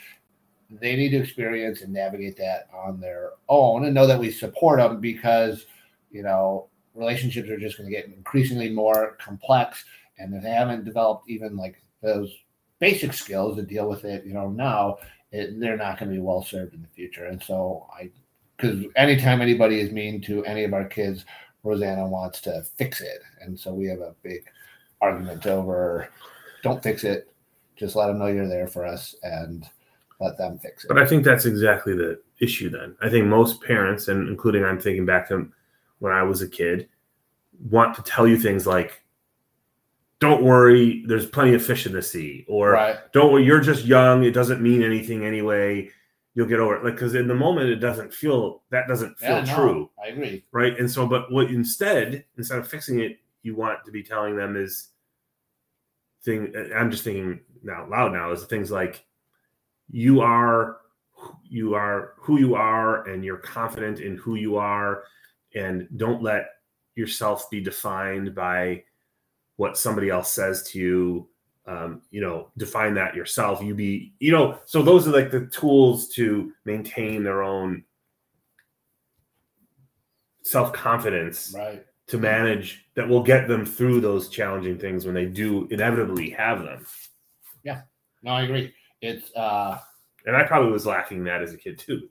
they 0.71 0.95
need 0.95 1.11
to 1.11 1.17
experience 1.17 1.81
and 1.81 1.93
navigate 1.93 2.37
that 2.37 2.69
on 2.73 3.01
their 3.01 3.33
own 3.49 3.87
and 3.87 3.95
know 3.95 4.07
that 4.07 4.19
we 4.19 4.31
support 4.31 4.79
them 4.79 5.01
because 5.01 5.67
you 6.11 6.23
know 6.23 6.69
relationships 6.95 7.49
are 7.49 7.59
just 7.59 7.79
going 7.79 7.89
to 7.89 7.95
get 7.95 8.07
increasingly 8.07 8.69
more 8.69 9.17
complex. 9.21 9.85
And 10.19 10.35
if 10.35 10.43
they 10.43 10.51
haven't 10.51 10.85
developed 10.85 11.29
even 11.29 11.57
like 11.57 11.81
those 12.03 12.33
basic 12.79 13.13
skills 13.13 13.57
to 13.57 13.63
deal 13.63 13.89
with 13.89 14.05
it 14.05 14.25
you 14.25 14.33
know 14.33 14.49
now 14.49 14.99
it, 15.33 15.59
they're 15.59 15.77
not 15.77 15.99
going 15.99 16.09
to 16.11 16.15
be 16.15 16.21
well 16.21 16.43
served 16.43 16.75
in 16.75 16.83
the 16.83 16.89
future. 16.89 17.25
And 17.25 17.43
so 17.43 17.87
i 17.99 18.11
because 18.59 18.85
anytime 18.97 19.41
anybody 19.41 19.81
is 19.81 19.93
mean 19.93 20.21
to 20.21 20.45
any 20.45 20.65
of 20.65 20.75
our 20.75 20.85
kids 20.85 21.25
rosanna 21.63 22.07
wants 22.07 22.41
to 22.41 22.63
fix 22.77 23.01
it 23.01 23.23
and 23.41 23.59
so 23.59 23.73
we 23.73 23.87
have 23.87 24.01
a 24.01 24.15
big 24.23 24.45
argument 25.01 25.47
over 25.47 26.09
don't 26.63 26.83
fix 26.83 27.05
it 27.05 27.33
just 27.77 27.97
let 27.97 28.09
them 28.09 28.19
know 28.19 28.27
you're 28.27 28.49
there 28.49 28.67
for 28.67 28.85
us 28.85 29.15
and 29.23 29.69
let 30.21 30.37
them 30.37 30.59
fix 30.59 30.85
it 30.85 30.89
But 30.89 30.99
I 30.99 31.07
think 31.07 31.25
that's 31.25 31.47
exactly 31.47 31.95
the 31.95 32.21
issue 32.41 32.71
then. 32.71 32.97
I 33.01 33.09
think 33.09 33.27
most 33.27 33.63
parents, 33.63 34.09
and 34.09 34.29
including 34.29 34.65
I'm 34.65 34.81
thinking 34.81 35.07
back 35.07 35.29
to 35.29 35.49
when 36.01 36.13
I 36.13 36.23
was 36.23 36.43
a 36.43 36.49
kid, 36.49 36.89
want 37.71 37.95
to 37.95 38.03
tell 38.03 38.27
you 38.27 38.37
things 38.37 38.67
like, 38.67 39.03
don't 40.21 40.43
worry, 40.43 41.05
there's 41.07 41.27
plenty 41.27 41.55
of 41.55 41.65
fish 41.65 41.87
in 41.87 41.93
the 41.93 42.03
sea, 42.03 42.45
or 42.49 42.73
right 42.73 42.97
don't 43.13 43.33
worry, 43.33 43.45
you're 43.45 43.61
just 43.61 43.85
young, 43.85 44.25
it 44.25 44.33
doesn't 44.33 44.61
mean 44.61 44.83
anything 44.83 45.25
anyway. 45.25 45.89
You'll 46.39 46.47
get 46.47 46.61
over 46.61 46.77
it. 46.77 46.85
Like, 46.85 46.95
because 46.95 47.17
in 47.17 47.27
the 47.27 47.35
moment, 47.35 47.69
it 47.69 47.81
doesn't 47.81 48.15
feel 48.15 48.63
that 48.71 48.87
doesn't 48.87 49.19
feel 49.19 49.39
yeah, 49.39 49.41
no, 49.41 49.55
true. 49.57 49.91
i 50.01 50.07
agree 50.07 50.45
right? 50.53 50.79
And 50.79 50.89
so, 50.89 51.05
but 51.05 51.33
what 51.33 51.51
instead, 51.51 52.27
instead 52.37 52.61
of 52.61 52.69
fixing 52.69 53.01
it, 53.01 53.19
you 53.43 53.57
want 53.57 53.85
to 53.85 53.91
be 53.91 54.05
telling 54.05 54.37
them 54.37 54.55
is 54.55 54.91
thing. 56.23 56.53
I'm 56.77 56.93
just 56.93 57.03
thinking 57.03 57.41
out 57.69 57.91
loud 57.91 58.13
now 58.13 58.31
is 58.31 58.45
things 58.45 58.71
like 58.71 59.05
you 59.91 60.21
are 60.21 60.77
you 61.43 61.75
are 61.75 62.13
who 62.17 62.39
you 62.39 62.55
are, 62.55 63.09
and 63.09 63.25
you're 63.25 63.39
confident 63.39 63.99
in 63.99 64.17
who 64.17 64.37
you 64.37 64.59
are, 64.59 65.03
and 65.57 65.89
don't 65.97 66.23
let 66.23 66.51
yourself 66.95 67.51
be 67.51 67.61
defined 67.61 68.33
by 68.33 68.85
what 69.57 69.77
somebody 69.77 70.09
else 70.09 70.31
says 70.31 70.63
to 70.71 70.79
you. 70.79 71.29
Um, 71.69 72.01
you 72.11 72.23
know, 72.23 72.49
define 72.57 72.95
that 72.95 73.15
yourself. 73.15 73.61
You 73.63 73.75
be, 73.75 74.15
you 74.21 74.33
know, 74.33 74.59
so 74.65 74.81
those 74.81 75.07
are 75.07 75.11
like 75.13 75.31
the 75.31 75.47
tools 75.47 76.09
to 76.15 76.51
maintain 76.65 77.23
their 77.23 77.43
own 77.43 77.85
self 80.43 80.73
confidence 80.73 81.53
right 81.55 81.85
to 82.09 82.19
manage 82.19 82.87
that 82.95 83.07
will 83.07 83.23
get 83.23 83.49
them 83.49 83.65
through 83.65 84.01
those 84.01 84.29
challenging 84.29 84.79
things 84.79 85.05
when 85.05 85.15
they 85.15 85.27
do 85.27 85.69
inevitably 85.71 86.31
have 86.31 86.63
them. 86.65 86.85
Yeah. 87.63 87.83
No 88.23 88.33
i 88.33 88.43
agree 88.43 88.73
it's 89.01 89.31
uh 89.37 89.79
And 90.27 90.35
I 90.37 90.43
probably 90.45 90.73
was 90.73 90.87
lacking 90.87 91.23
that 91.25 91.43
as 91.43 91.53
a 91.53 91.57
kid 91.57 91.79
too, 91.79 92.09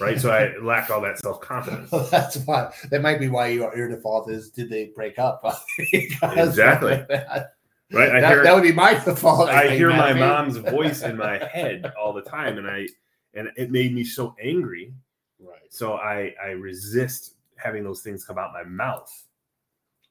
right? 0.00 0.20
So 0.20 0.30
I 0.30 0.56
lacked 0.62 0.90
all 0.90 1.00
that 1.02 1.18
self 1.18 1.40
confidence. 1.40 1.90
that's 2.10 2.36
why 2.38 2.72
that 2.90 3.02
might 3.02 3.20
be 3.20 3.28
why 3.28 3.48
your, 3.48 3.74
your 3.76 3.88
default 3.88 4.30
is 4.30 4.50
did 4.50 4.68
they 4.68 4.86
break 4.94 5.18
up 5.18 5.42
Exactly. 5.92 7.04
that, 7.08 7.52
Right? 7.92 8.10
I 8.16 8.20
that, 8.20 8.28
hear 8.32 8.42
that 8.42 8.54
would 8.54 8.62
be 8.64 8.72
my 8.72 8.94
default 8.94 9.48
I 9.48 9.68
think, 9.68 9.74
hear 9.74 9.90
my 9.90 10.12
Matthew. 10.12 10.20
mom's 10.20 10.56
voice 10.56 11.02
in 11.02 11.16
my 11.16 11.38
head 11.38 11.92
all 12.00 12.12
the 12.12 12.22
time, 12.22 12.58
and 12.58 12.66
I 12.68 12.86
and 13.34 13.48
it 13.56 13.70
made 13.70 13.94
me 13.94 14.02
so 14.02 14.34
angry. 14.42 14.92
right 15.40 15.60
So 15.70 15.94
I 15.94 16.34
I 16.42 16.48
resist 16.48 17.34
having 17.56 17.84
those 17.84 18.02
things 18.02 18.24
come 18.24 18.38
out 18.38 18.52
my 18.52 18.64
mouth. 18.64 19.10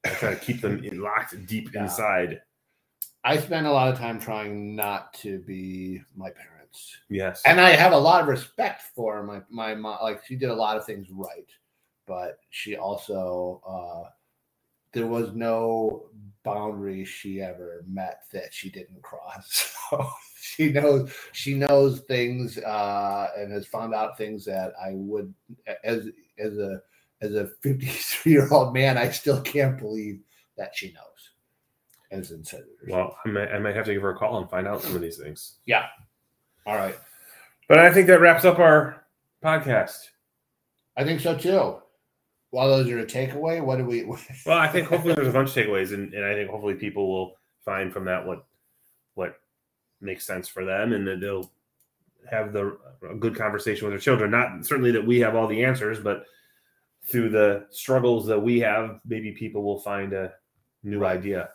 I 0.04 0.10
try 0.10 0.34
to 0.34 0.40
keep 0.40 0.60
them 0.60 0.82
in, 0.84 1.00
locked 1.00 1.34
deep 1.46 1.70
Yeah. 1.74 1.82
inside. 1.82 2.40
i 3.24 3.36
spend 3.36 3.66
a 3.66 3.70
lot 3.70 3.88
of 3.92 3.98
time 3.98 4.18
trying 4.20 4.74
not 4.76 5.12
to 5.14 5.40
be 5.40 6.00
my 6.16 6.30
parents 6.30 6.96
Yes. 7.08 7.42
and 7.44 7.60
I 7.60 7.70
have 7.70 7.92
a 7.92 7.98
lot 7.98 8.22
of 8.22 8.28
respect 8.28 8.82
for 8.94 9.22
my 9.22 9.42
my 9.50 9.74
mom. 9.74 9.98
Like 10.02 10.24
she 10.24 10.36
did 10.36 10.48
a 10.50 10.54
lot 10.54 10.76
of 10.78 10.84
things 10.86 11.08
right, 11.10 11.48
but 12.06 12.38
she 12.50 12.76
also 12.76 13.60
uh, 13.66 14.10
there 14.92 15.06
was 15.06 15.32
no 15.34 16.08
boundary 16.46 17.04
she 17.04 17.42
ever 17.42 17.84
met 17.88 18.22
that 18.32 18.54
she 18.54 18.70
didn't 18.70 19.02
cross. 19.02 19.72
So 19.88 20.04
she 20.40 20.72
knows 20.72 21.12
she 21.30 21.54
knows 21.54 22.00
things 22.00 22.58
uh, 22.58 23.28
and 23.38 23.52
has 23.52 23.68
found 23.68 23.94
out 23.94 24.18
things 24.18 24.44
that 24.46 24.72
I 24.84 24.94
would 24.94 25.32
as 25.84 26.08
as 26.40 26.58
a 26.58 26.82
as 27.20 27.34
a 27.34 27.46
53 27.62 28.32
year 28.32 28.48
old 28.50 28.74
man 28.74 28.98
I 28.98 29.10
still 29.10 29.40
can't 29.42 29.78
believe 29.78 30.18
that 30.56 30.74
she 30.74 30.88
knows. 30.88 31.30
As 32.10 32.32
in 32.32 32.42
well, 32.88 33.16
I 33.24 33.28
might, 33.28 33.52
I 33.52 33.58
might 33.60 33.76
have 33.76 33.84
to 33.86 33.92
give 33.92 34.02
her 34.02 34.10
a 34.10 34.16
call 34.16 34.38
and 34.38 34.50
find 34.50 34.66
out 34.66 34.82
some 34.82 34.96
of 34.96 35.02
these 35.02 35.18
things. 35.18 35.58
Yeah. 35.66 35.86
All 36.66 36.74
right. 36.74 36.98
But 37.68 37.78
I 37.78 37.92
think 37.92 38.08
that 38.08 38.20
wraps 38.20 38.44
up 38.44 38.58
our 38.58 39.06
podcast. 39.44 40.08
I 40.96 41.04
think 41.04 41.20
so 41.20 41.36
too. 41.36 41.76
While 42.56 42.68
those 42.68 42.88
are 42.88 43.00
a 43.00 43.04
takeaway, 43.04 43.62
what 43.62 43.76
do 43.76 43.84
we? 43.84 44.04
Well, 44.46 44.56
I 44.56 44.66
think 44.66 44.88
hopefully 44.88 45.12
there's 45.12 45.28
a 45.28 45.30
bunch 45.30 45.50
of 45.50 45.54
takeaways, 45.56 45.92
and, 45.92 46.14
and 46.14 46.24
I 46.24 46.32
think 46.32 46.48
hopefully 46.48 46.72
people 46.72 47.06
will 47.06 47.36
find 47.66 47.92
from 47.92 48.06
that 48.06 48.26
what 48.26 48.46
what 49.12 49.38
makes 50.00 50.26
sense 50.26 50.48
for 50.48 50.64
them, 50.64 50.94
and 50.94 51.06
that 51.06 51.20
they'll 51.20 51.52
have 52.30 52.54
the 52.54 52.78
a 53.10 53.14
good 53.14 53.36
conversation 53.36 53.84
with 53.84 53.92
their 53.92 54.00
children. 54.00 54.30
Not 54.30 54.64
certainly 54.64 54.90
that 54.92 55.06
we 55.06 55.20
have 55.20 55.34
all 55.36 55.46
the 55.46 55.62
answers, 55.64 56.00
but 56.00 56.24
through 57.04 57.28
the 57.28 57.66
struggles 57.68 58.26
that 58.26 58.40
we 58.40 58.58
have, 58.60 59.00
maybe 59.04 59.32
people 59.32 59.62
will 59.62 59.78
find 59.80 60.14
a 60.14 60.32
new 60.82 60.98
Right. 61.00 61.18
idea. 61.18 61.50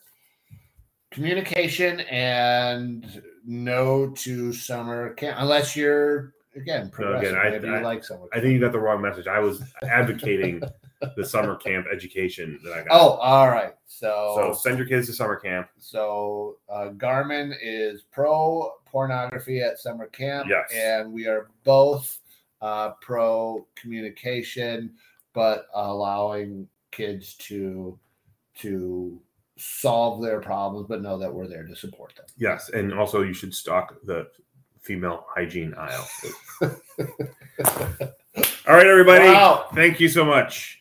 communication 1.09 2.01
and 2.01 3.23
no 3.43 4.11
to 4.11 4.53
summer 4.53 5.13
camp 5.15 5.35
unless 5.39 5.75
you're 5.75 6.33
again 6.55 6.89
progressive. 6.91 7.35
I- 7.35 7.49
Maybe 7.49 7.67
I- 7.69 7.77
you 7.79 7.83
like 7.83 8.03
summer. 8.03 8.27
I 8.33 8.39
think 8.39 8.53
you 8.53 8.59
got 8.59 8.71
the 8.71 8.79
wrong 8.79 9.01
message. 9.01 9.25
I 9.27 9.39
was 9.39 9.63
advocating 9.83 10.61
the 11.15 11.25
summer 11.25 11.55
camp 11.55 11.85
education 11.91 12.59
that 12.63 12.73
I 12.73 12.77
got. 12.83 12.87
Oh, 12.91 13.11
all 13.15 13.49
right. 13.49 13.73
so 13.87 14.33
So 14.35 14.53
send 14.53 14.77
your 14.77 14.87
kids 14.87 15.07
to 15.07 15.13
summer 15.13 15.35
camp. 15.35 15.67
so 15.79 16.57
uh, 16.69 16.89
Garmin 16.97 17.53
is 17.61 18.03
pro 18.11 18.73
pornography 18.85 19.61
at 19.61 19.79
summer 19.79 20.07
camp, 20.07 20.47
Yes. 20.49 20.71
and 20.73 21.11
we 21.11 21.27
are 21.27 21.49
both 21.63 22.19
uh, 22.61 22.91
pro 23.01 23.65
communication, 23.75 24.93
but 25.33 25.65
allowing 25.73 26.67
kids 26.91 27.35
to 27.35 27.97
to 28.59 29.19
solve 29.57 30.21
their 30.21 30.39
problems, 30.41 30.87
but 30.89 31.01
know 31.01 31.17
that 31.17 31.33
we're 31.33 31.47
there 31.47 31.65
to 31.65 31.75
support 31.75 32.13
them. 32.15 32.25
Yes, 32.37 32.69
and 32.69 32.93
also 32.93 33.21
you 33.21 33.33
should 33.33 33.53
stock 33.53 33.95
the 34.03 34.27
female 34.81 35.25
hygiene 35.33 35.73
aisle. 35.77 36.07
All 38.67 38.75
right, 38.75 38.87
everybody. 38.87 39.25
Wow. 39.25 39.67
Thank 39.73 39.99
you 39.99 40.07
so 40.09 40.23
much. 40.25 40.80